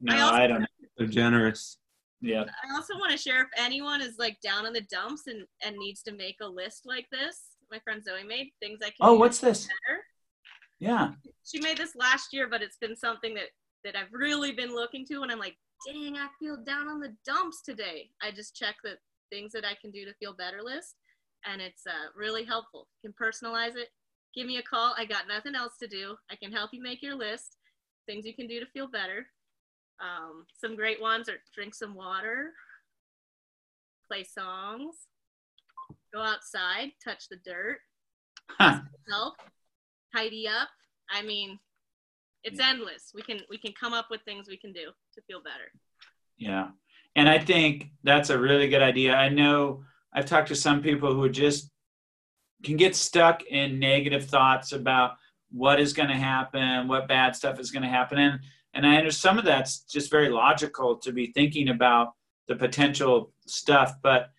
No, 0.00 0.30
I, 0.30 0.44
I 0.44 0.46
don't. 0.46 0.66
They're 0.96 1.06
generous. 1.06 1.78
Yeah. 2.20 2.44
I 2.44 2.74
also 2.74 2.94
want 2.94 3.10
to 3.12 3.18
share 3.18 3.42
if 3.42 3.48
anyone 3.58 4.00
is 4.00 4.14
like 4.18 4.38
down 4.42 4.64
in 4.64 4.72
the 4.72 4.82
dumps 4.82 5.26
and 5.26 5.44
and 5.64 5.76
needs 5.76 6.02
to 6.04 6.12
make 6.12 6.36
a 6.40 6.46
list 6.46 6.82
like 6.86 7.06
this. 7.10 7.40
My 7.70 7.80
friend 7.80 8.02
Zoe 8.02 8.24
made 8.26 8.50
things 8.60 8.78
I 8.82 8.86
can. 8.86 8.96
Oh, 9.00 9.14
what's 9.14 9.38
this? 9.38 9.66
Better. 9.66 10.00
Yeah. 10.78 11.12
She 11.44 11.60
made 11.60 11.78
this 11.78 11.94
last 11.96 12.28
year, 12.32 12.48
but 12.48 12.62
it's 12.62 12.76
been 12.76 12.96
something 12.96 13.34
that 13.34 13.48
that 13.84 13.96
I've 13.96 14.12
really 14.12 14.52
been 14.52 14.74
looking 14.74 15.04
to, 15.06 15.22
and 15.22 15.32
I'm 15.32 15.40
like, 15.40 15.56
dang, 15.86 16.16
I 16.16 16.28
feel 16.38 16.56
down 16.64 16.88
on 16.88 17.00
the 17.00 17.14
dumps 17.26 17.62
today. 17.62 18.10
I 18.22 18.30
just 18.30 18.54
check 18.54 18.76
that 18.84 18.98
things 19.32 19.52
that 19.52 19.64
I 19.64 19.74
can 19.80 19.90
do 19.90 20.04
to 20.04 20.14
feel 20.14 20.34
better 20.34 20.62
list. 20.62 20.96
And 21.50 21.60
it's 21.60 21.86
uh, 21.86 22.10
really 22.14 22.44
helpful. 22.44 22.86
You 23.02 23.10
can 23.10 23.16
personalize 23.26 23.76
it. 23.76 23.88
Give 24.34 24.46
me 24.46 24.58
a 24.58 24.62
call. 24.62 24.94
I 24.96 25.04
got 25.04 25.28
nothing 25.28 25.54
else 25.54 25.74
to 25.80 25.88
do. 25.88 26.16
I 26.30 26.36
can 26.36 26.52
help 26.52 26.70
you 26.72 26.82
make 26.82 27.02
your 27.02 27.16
list. 27.16 27.56
Things 28.06 28.26
you 28.26 28.34
can 28.34 28.46
do 28.46 28.60
to 28.60 28.66
feel 28.66 28.86
better. 28.86 29.26
Um, 30.00 30.46
some 30.58 30.76
great 30.76 31.00
ones 31.00 31.28
are 31.28 31.38
drink 31.54 31.74
some 31.74 31.94
water, 31.94 32.52
play 34.10 34.24
songs, 34.24 35.06
go 36.12 36.20
outside, 36.20 36.90
touch 37.02 37.28
the 37.28 37.36
dirt, 37.44 37.78
huh. 38.48 38.80
help, 39.08 39.34
tidy 40.14 40.48
up. 40.48 40.68
I 41.10 41.22
mean, 41.22 41.58
it's 42.42 42.58
yeah. 42.58 42.70
endless. 42.70 43.12
We 43.14 43.22
can 43.22 43.40
we 43.48 43.58
can 43.58 43.72
come 43.78 43.92
up 43.92 44.06
with 44.10 44.22
things 44.22 44.48
we 44.48 44.56
can 44.56 44.72
do 44.72 44.90
to 45.14 45.22
feel 45.28 45.40
better. 45.40 45.70
Yeah. 46.36 46.68
And 47.16 47.28
I 47.28 47.38
think 47.38 47.90
that's 48.02 48.30
a 48.30 48.38
really 48.38 48.68
good 48.68 48.82
idea. 48.82 49.14
I 49.14 49.28
know 49.28 49.84
I've 50.14 50.26
talked 50.26 50.48
to 50.48 50.54
some 50.54 50.82
people 50.82 51.14
who 51.14 51.28
just 51.28 51.70
can 52.62 52.76
get 52.76 52.94
stuck 52.94 53.42
in 53.44 53.78
negative 53.78 54.24
thoughts 54.24 54.72
about 54.72 55.12
what 55.50 55.80
is 55.80 55.92
going 55.92 56.08
to 56.08 56.14
happen, 56.14 56.88
what 56.88 57.08
bad 57.08 57.36
stuff 57.36 57.60
is 57.60 57.70
going 57.70 57.82
to 57.82 57.88
happen. 57.88 58.18
And, 58.18 58.40
and 58.74 58.86
I 58.86 58.96
understand 58.96 59.20
some 59.20 59.38
of 59.38 59.44
that's 59.44 59.80
just 59.80 60.10
very 60.10 60.30
logical 60.30 60.96
to 60.98 61.12
be 61.12 61.32
thinking 61.32 61.68
about 61.68 62.12
the 62.48 62.56
potential 62.56 63.32
stuff, 63.46 63.94
but 64.02 64.30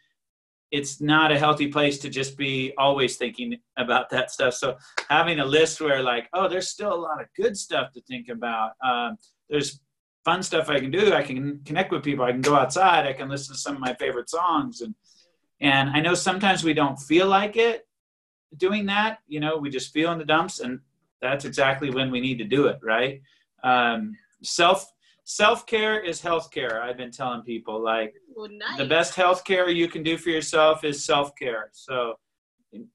it's 0.72 1.00
not 1.00 1.32
a 1.32 1.38
healthy 1.38 1.68
place 1.68 2.00
to 2.00 2.10
just 2.10 2.36
be 2.36 2.74
always 2.80 3.18
thinking 3.18 3.56
about 3.78 4.10
that 4.10 4.32
stuff. 4.32 4.56
So 4.56 4.76
having 5.08 5.40
a 5.40 5.46
list 5.46 5.80
where 5.80 6.02
like, 6.02 6.28
oh, 6.34 6.50
there's 6.50 6.70
still 6.70 6.94
a 6.94 6.96
lot 6.96 7.22
of 7.22 7.28
good 7.38 7.56
stuff 7.56 7.92
to 7.92 8.02
think 8.02 8.30
about. 8.30 8.72
Um, 8.84 9.18
there's 9.50 9.80
fun 10.26 10.44
stuff 10.44 10.70
I 10.70 10.80
can 10.80 10.92
do. 10.92 11.14
I 11.14 11.24
can 11.24 11.60
connect 11.66 11.92
with 11.92 12.04
people. 12.04 12.26
I 12.26 12.32
can 12.32 12.42
go 12.42 12.56
outside. 12.56 13.06
I 13.06 13.14
can 13.14 13.30
listen 13.30 13.54
to 13.54 13.60
some 13.60 13.76
of 13.76 13.82
my 13.82 13.94
favorite 13.96 14.30
songs. 14.30 14.82
And 14.82 14.96
and 15.62 15.90
I 15.92 16.02
know 16.02 16.14
sometimes 16.14 16.64
we 16.64 16.74
don't 16.74 16.98
feel 16.98 17.28
like 17.28 17.56
it 17.56 17.88
doing 18.58 18.86
that. 18.88 19.20
You 19.28 19.40
know, 19.40 19.58
we 19.58 19.70
just 19.70 19.94
feel 19.94 20.12
in 20.12 20.18
the 20.18 20.26
dumps, 20.26 20.60
and 20.60 20.80
that's 21.22 21.46
exactly 21.46 21.90
when 21.90 22.12
we 22.12 22.20
need 22.20 22.38
to 22.40 22.44
do 22.44 22.68
it, 22.68 22.80
right? 22.82 23.22
Um, 23.64 24.16
self 24.42 24.92
self 25.26 25.66
care 25.66 26.00
is 26.00 26.22
health 26.22 26.52
care. 26.52 26.82
I've 26.84 26.98
been 26.98 27.12
telling 27.12 27.44
people 27.44 27.82
like 27.82 28.14
well, 28.36 28.50
nice. 28.50 28.78
the 28.78 28.86
best 28.86 29.16
health 29.16 29.44
care 29.46 29.70
you 29.70 29.88
can 29.88 30.04
do 30.04 30.18
for 30.18 30.30
yourself 30.30 30.84
is 30.84 31.06
self 31.06 31.36
care. 31.36 31.70
So 31.72 32.16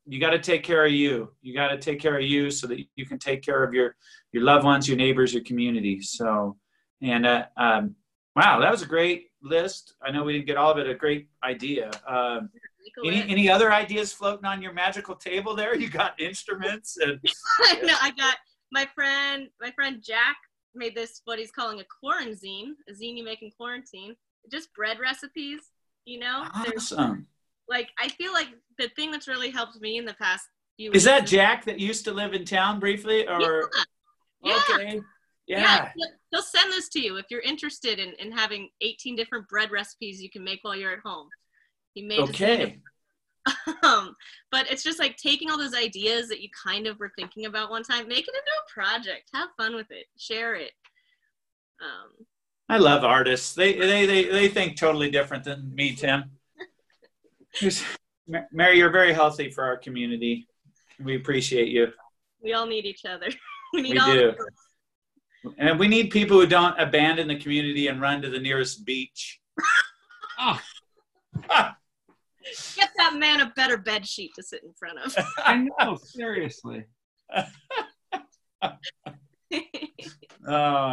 you 0.07 0.21
got 0.21 0.31
to 0.31 0.39
take 0.39 0.63
care 0.63 0.85
of 0.85 0.93
you. 0.93 1.31
You 1.41 1.55
got 1.55 1.69
to 1.69 1.79
take 1.79 2.01
care 2.01 2.17
of 2.17 2.23
you 2.23 2.51
so 2.51 2.67
that 2.67 2.81
you 2.97 3.07
can 3.07 3.19
take 3.19 3.43
care 3.43 3.63
of 3.63 3.73
your 3.73 3.97
your 4.33 4.43
loved 4.43 4.65
ones, 4.65 4.89
your 4.89 4.97
neighbors, 4.97 5.33
your 5.33 5.45
community. 5.45 6.03
So 6.03 6.57
and 7.03 7.27
uh, 7.27 7.45
um, 7.57 7.95
wow, 8.35 8.61
that 8.61 8.71
was 8.71 8.83
a 8.83 8.87
great 8.87 9.31
list. 9.43 9.95
I 10.03 10.11
know 10.11 10.25
we 10.25 10.33
didn't 10.33 10.47
get 10.47 10.57
all 10.57 10.71
of 10.71 10.79
it. 10.79 10.89
A 10.89 10.95
great 10.95 11.29
idea. 11.45 11.91
Um, 12.07 12.51
any 13.05 13.23
any 13.23 13.51
other 13.51 13.73
ideas 13.73 14.13
floating 14.13 14.45
on 14.45 14.63
your 14.63 14.73
magical 14.73 15.15
table 15.15 15.55
there? 15.55 15.75
You 15.75 15.89
got 15.89 16.21
instruments 16.21 16.97
and. 16.97 17.21
no, 17.83 17.95
I 18.01 18.13
got 18.17 18.37
my 18.73 18.87
friend. 18.95 19.49
My 19.61 19.71
friend 19.73 20.03
Jack 20.03 20.37
made 20.75 20.95
this 20.95 21.21
what 21.25 21.39
he's 21.39 21.51
calling 21.51 21.81
a 21.81 21.85
quarantine, 22.01 22.77
a 22.89 22.93
zine 22.93 23.17
you 23.17 23.25
make 23.25 23.43
in 23.43 23.51
quarantine. 23.51 24.15
Just 24.51 24.73
bread 24.75 24.99
recipes, 24.99 25.61
you 26.05 26.19
know. 26.19 26.47
Awesome. 26.55 27.27
like 27.69 27.91
I 27.99 28.09
feel 28.09 28.33
like 28.33 28.49
the 28.79 28.89
thing 28.97 29.11
that's 29.11 29.29
really 29.29 29.51
helped 29.51 29.81
me 29.81 29.99
in 29.99 30.05
the 30.05 30.15
past 30.15 30.47
few. 30.77 30.93
Is 30.93 31.05
that 31.05 31.27
Jack 31.27 31.65
that 31.67 31.79
used 31.79 32.05
to 32.07 32.13
live 32.13 32.35
in 32.35 32.45
town 32.45 32.81
briefly, 32.81 33.27
or? 33.29 33.71
Yeah. 34.43 34.59
Okay. 34.71 34.95
Yeah. 34.95 35.01
Yeah. 35.49 35.91
He'll 36.31 36.43
send 36.43 36.71
this 36.73 36.89
to 36.91 37.01
you 37.01 37.17
if 37.17 37.27
you're 37.31 37.41
interested 37.41 37.99
in, 37.99 38.13
in 38.19 38.31
having 38.31 38.69
18 38.81 39.17
different 39.17 39.49
bread 39.49 39.71
recipes 39.71 40.21
you 40.23 40.31
can 40.31 40.45
make 40.45 40.61
while 40.63 40.77
you're 40.77 40.93
at 40.93 41.01
home. 41.05 41.29
He 41.95 42.03
made 42.03 42.21
okay. 42.21 42.79
um, 43.83 44.15
but 44.51 44.71
it's 44.71 44.83
just 44.83 44.99
like 44.99 45.17
taking 45.17 45.51
all 45.51 45.59
those 45.59 45.75
ideas 45.75 46.29
that 46.29 46.41
you 46.41 46.49
kind 46.67 46.87
of 46.87 46.99
were 46.99 47.13
thinking 47.17 47.47
about 47.47 47.71
one 47.71 47.83
time, 47.83 48.07
make 48.07 48.29
it 48.29 48.35
into 48.35 48.39
a 48.39 48.73
project, 48.73 49.31
have 49.33 49.49
fun 49.57 49.75
with 49.75 49.91
it, 49.91 50.07
share 50.19 50.55
it. 50.55 50.73
Um, 51.81 52.27
I 52.69 52.77
love 52.79 53.05
artists. 53.05 53.55
They 53.55 53.75
they 53.75 54.05
they 54.05 54.25
they 54.25 54.49
think 54.49 54.77
totally 54.77 55.11
different 55.11 55.45
than 55.45 55.75
me, 55.75 55.95
Tim. 55.95 56.25
Mary, 58.53 58.77
you're 58.77 58.91
very 58.91 59.15
healthy 59.15 59.51
for 59.51 59.65
our 59.65 59.79
community. 59.79 60.47
We 61.03 61.17
appreciate 61.17 61.69
you. 61.69 61.89
We 62.43 62.53
all 62.53 62.67
need 62.67 62.85
each 62.85 63.05
other. 63.05 63.29
We 63.75 63.83
need 63.83 64.01
we 64.07 64.13
do. 64.15 64.35
And 65.59 65.79
we 65.79 65.89
need 65.89 66.11
people 66.11 66.39
who 66.39 66.47
don't 66.47 66.79
abandon 66.79 67.29
the 67.29 67.39
community 67.39 67.89
and 67.89 68.01
run 68.01 68.23
to 68.23 68.31
the 68.31 68.41
nearest 68.41 68.85
beach. 68.85 69.41
oh. 70.39 70.61
Get 72.77 72.91
that 72.97 73.17
man 73.17 73.41
a 73.41 73.53
better 73.55 73.77
bed 73.77 74.07
sheet 74.07 74.33
to 74.37 74.43
sit 74.43 74.63
in 74.65 74.73
front 74.73 74.99
of. 74.99 75.15
I 75.39 75.69
know, 75.79 75.99
seriously. 76.03 76.85
oh 77.35 77.45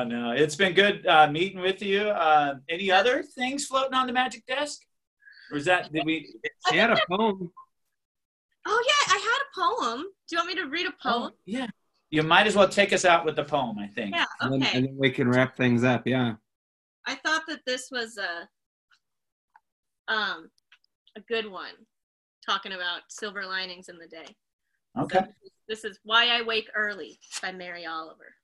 no, 0.03 0.34
it's 0.36 0.55
been 0.55 0.73
good 0.73 1.08
uh, 1.08 1.29
meeting 1.29 1.62
with 1.62 1.81
you. 1.81 2.01
Uh, 2.01 2.55
any 2.69 2.91
other 2.91 3.23
things 3.23 3.65
floating 3.65 3.93
on 3.93 4.08
the 4.08 4.13
magic 4.13 4.45
desk, 4.45 4.81
or 5.51 5.58
is 5.58 5.65
that 5.65 5.91
did 5.93 6.05
we? 6.05 6.36
She 6.69 6.77
had 6.77 6.91
a 6.91 6.97
poem. 7.10 7.51
Oh 8.67 8.84
yeah, 8.88 9.15
I 9.15 9.17
had 9.17 9.41
a 9.41 9.45
poem. 9.84 10.01
Do 10.01 10.36
you 10.36 10.39
want 10.39 10.49
me 10.49 10.55
to 10.55 10.65
read 10.67 10.88
a 10.88 10.89
oh, 10.89 10.93
poem? 11.01 11.31
Oh, 11.34 11.38
yeah, 11.45 11.67
you 12.10 12.24
might 12.24 12.48
as 12.48 12.56
well 12.56 12.70
take 12.70 12.94
us 12.94 13.06
out 13.06 13.26
with 13.26 13.36
the 13.36 13.44
poem. 13.44 13.78
I 13.80 13.88
think. 13.88 14.15
Yeah. 14.15 14.26
Okay. 14.41 14.54
And 14.54 14.63
then, 14.63 14.76
and 14.76 14.86
then 14.86 14.98
we 14.98 15.10
can 15.10 15.30
wrap 15.30 15.56
things 15.56 15.84
up. 15.84 16.08
Yeah. 16.08 16.36
I 17.06 17.15
thought 17.15 17.44
that 17.48 17.62
this 17.65 17.89
was 17.91 18.18
a 18.18 18.48
um 20.13 20.50
a 21.15 21.22
good 21.22 21.50
one, 21.50 21.74
talking 22.46 22.74
about 22.74 23.02
silver 23.10 23.46
linings 23.46 23.89
in 23.89 23.98
the 23.98 24.08
day. 24.08 24.36
Okay. 24.98 25.20
So 25.20 25.50
this 25.68 25.84
is 25.84 26.00
Why 26.04 26.28
I 26.38 26.41
Wake 26.41 26.70
Early 26.76 27.20
by 27.41 27.52
Mary 27.52 27.86
Oliver. 27.86 28.36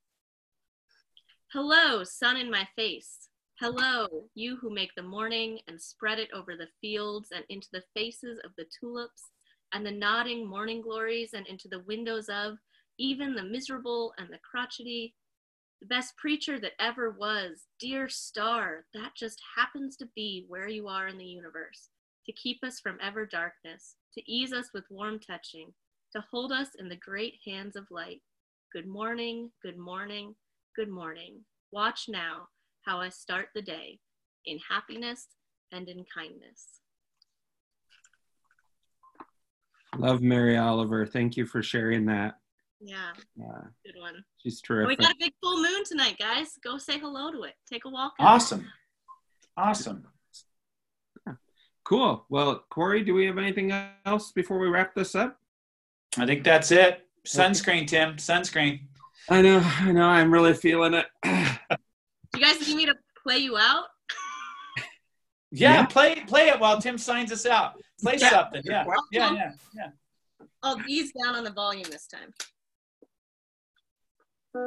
Hello, 1.54 2.04
sun 2.04 2.38
in 2.38 2.50
my 2.50 2.68
face. 2.76 3.30
Hello, 3.60 4.08
you 4.34 4.58
who 4.58 4.74
make 4.74 4.90
the 4.96 5.04
morning 5.04 5.60
and 5.68 5.80
spread 5.80 6.18
it 6.18 6.30
over 6.34 6.56
the 6.56 6.70
fields 6.82 7.30
and 7.34 7.44
into 7.50 7.68
the 7.72 7.84
faces 7.94 8.40
of 8.44 8.52
the 8.58 8.66
tulips 8.80 9.24
and 9.74 9.86
the 9.86 9.92
nodding 9.92 10.50
morning 10.50 10.82
glories 10.82 11.34
and 11.34 11.46
into 11.48 11.68
the 11.68 11.84
windows 11.88 12.28
of 12.28 12.58
even 13.02 13.34
the 13.34 13.44
miserable 13.44 14.14
and 14.18 14.30
the 14.30 14.40
crotchety. 14.50 15.16
The 15.82 15.88
best 15.88 16.16
preacher 16.18 16.60
that 16.60 16.74
ever 16.80 17.12
was, 17.12 17.66
dear 17.80 18.08
star, 18.08 18.86
that 18.94 19.16
just 19.18 19.42
happens 19.58 19.98
to 19.98 20.08
be 20.16 20.46
where 20.48 20.70
you 20.70 20.88
are 20.88 21.08
in 21.08 21.18
the 21.18 21.26
universe, 21.26 21.90
to 22.28 22.34
keep 22.34 22.64
us 22.64 22.80
from 22.80 23.00
ever 23.02 23.26
darkness, 23.26 23.96
to 24.14 24.32
ease 24.32 24.54
us 24.54 24.70
with 24.74 24.84
warm 24.92 25.20
touching, 25.20 25.74
to 26.16 26.24
hold 26.30 26.52
us 26.52 26.70
in 26.78 26.88
the 26.88 26.98
great 26.98 27.36
hands 27.46 27.76
of 27.76 27.90
light. 27.90 28.22
Good 28.72 28.86
morning, 28.86 29.50
good 29.64 29.78
morning, 29.78 30.36
Good 30.74 30.90
morning. 30.90 31.42
Watch 31.74 32.06
now 32.08 32.48
how 32.86 33.02
I 33.02 33.10
start 33.10 33.50
the 33.54 33.62
day 33.62 34.00
in 34.46 34.58
happiness 34.70 35.28
and 35.74 35.90
in 35.90 36.06
kindness. 36.16 36.80
Love 39.98 40.22
Mary 40.22 40.58
Oliver. 40.58 41.06
Thank 41.06 41.36
you 41.36 41.46
for 41.46 41.62
sharing 41.62 42.06
that. 42.06 42.36
Yeah. 42.82 43.12
Yeah. 43.36 43.62
Good 43.86 44.00
one. 44.00 44.24
She's 44.38 44.60
terrific. 44.62 44.98
we 45.00 45.04
got 45.04 45.14
a 45.14 45.18
big 45.20 45.34
full 45.42 45.62
moon 45.62 45.84
tonight, 45.86 46.18
guys. 46.20 46.58
Go 46.64 46.78
say 46.78 46.98
hello 47.00 47.32
to 47.32 47.44
it. 47.44 47.54
Take 47.70 47.86
a 47.86 47.90
walk. 47.90 48.14
Awesome. 48.20 48.68
Awesome. 49.56 50.08
Cool. 51.84 52.26
Well, 52.30 52.64
Corey, 52.70 53.04
do 53.04 53.14
we 53.14 53.26
have 53.26 53.38
anything 53.38 53.74
else 54.06 54.32
before 54.32 54.60
we 54.60 54.70
wrap 54.70 54.96
this 54.96 55.14
up? 55.14 55.40
I 56.18 56.26
think 56.26 56.44
that's 56.44 56.72
it. 56.72 57.08
Sunscreen, 57.28 57.88
Tim. 57.88 58.16
Sunscreen. 58.16 58.82
I 59.30 59.42
know, 59.42 59.60
I 59.64 59.92
know. 59.92 60.08
I'm 60.08 60.32
really 60.32 60.54
feeling 60.54 60.94
it. 60.94 61.06
Do 61.24 62.40
you 62.40 62.46
guys 62.46 62.66
need 62.68 62.78
me 62.78 62.86
to 62.86 62.96
play 63.22 63.38
you 63.38 63.58
out? 63.58 63.86
Yeah, 65.52 65.74
yeah, 65.74 65.86
play 65.86 66.16
play 66.28 66.48
it 66.48 66.60
while 66.60 66.80
Tim 66.82 66.98
signs 66.98 67.32
us 67.32 67.46
out. 67.46 67.74
Play 68.02 68.16
yeah. 68.18 68.30
something. 68.30 68.62
Yeah. 68.64 68.86
yeah, 69.12 69.34
yeah, 69.34 69.52
yeah. 69.76 69.88
I'll 70.64 70.80
ease 70.88 71.12
down 71.12 71.36
on 71.36 71.44
the 71.44 71.52
volume 71.52 71.86
this 71.92 72.08
time. 72.08 72.34
Thank 74.54 74.66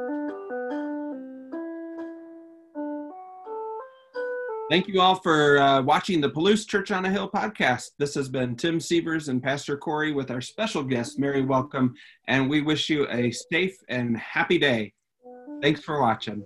you 4.87 4.99
all 4.99 5.15
for 5.15 5.59
uh, 5.59 5.83
watching 5.83 6.21
the 6.21 6.29
Palouse 6.29 6.67
Church 6.67 6.89
on 6.89 7.05
a 7.05 7.11
Hill 7.11 7.29
podcast. 7.29 7.91
This 7.99 8.15
has 8.15 8.27
been 8.27 8.55
Tim 8.55 8.79
Sievers 8.79 9.29
and 9.29 9.43
Pastor 9.43 9.77
Corey 9.77 10.11
with 10.11 10.31
our 10.31 10.41
special 10.41 10.83
guest, 10.83 11.19
Mary 11.19 11.43
Welcome, 11.43 11.93
and 12.27 12.49
we 12.49 12.61
wish 12.61 12.89
you 12.89 13.07
a 13.09 13.29
safe 13.29 13.77
and 13.89 14.17
happy 14.17 14.57
day. 14.57 14.91
Thanks 15.61 15.81
for 15.81 16.01
watching. 16.01 16.43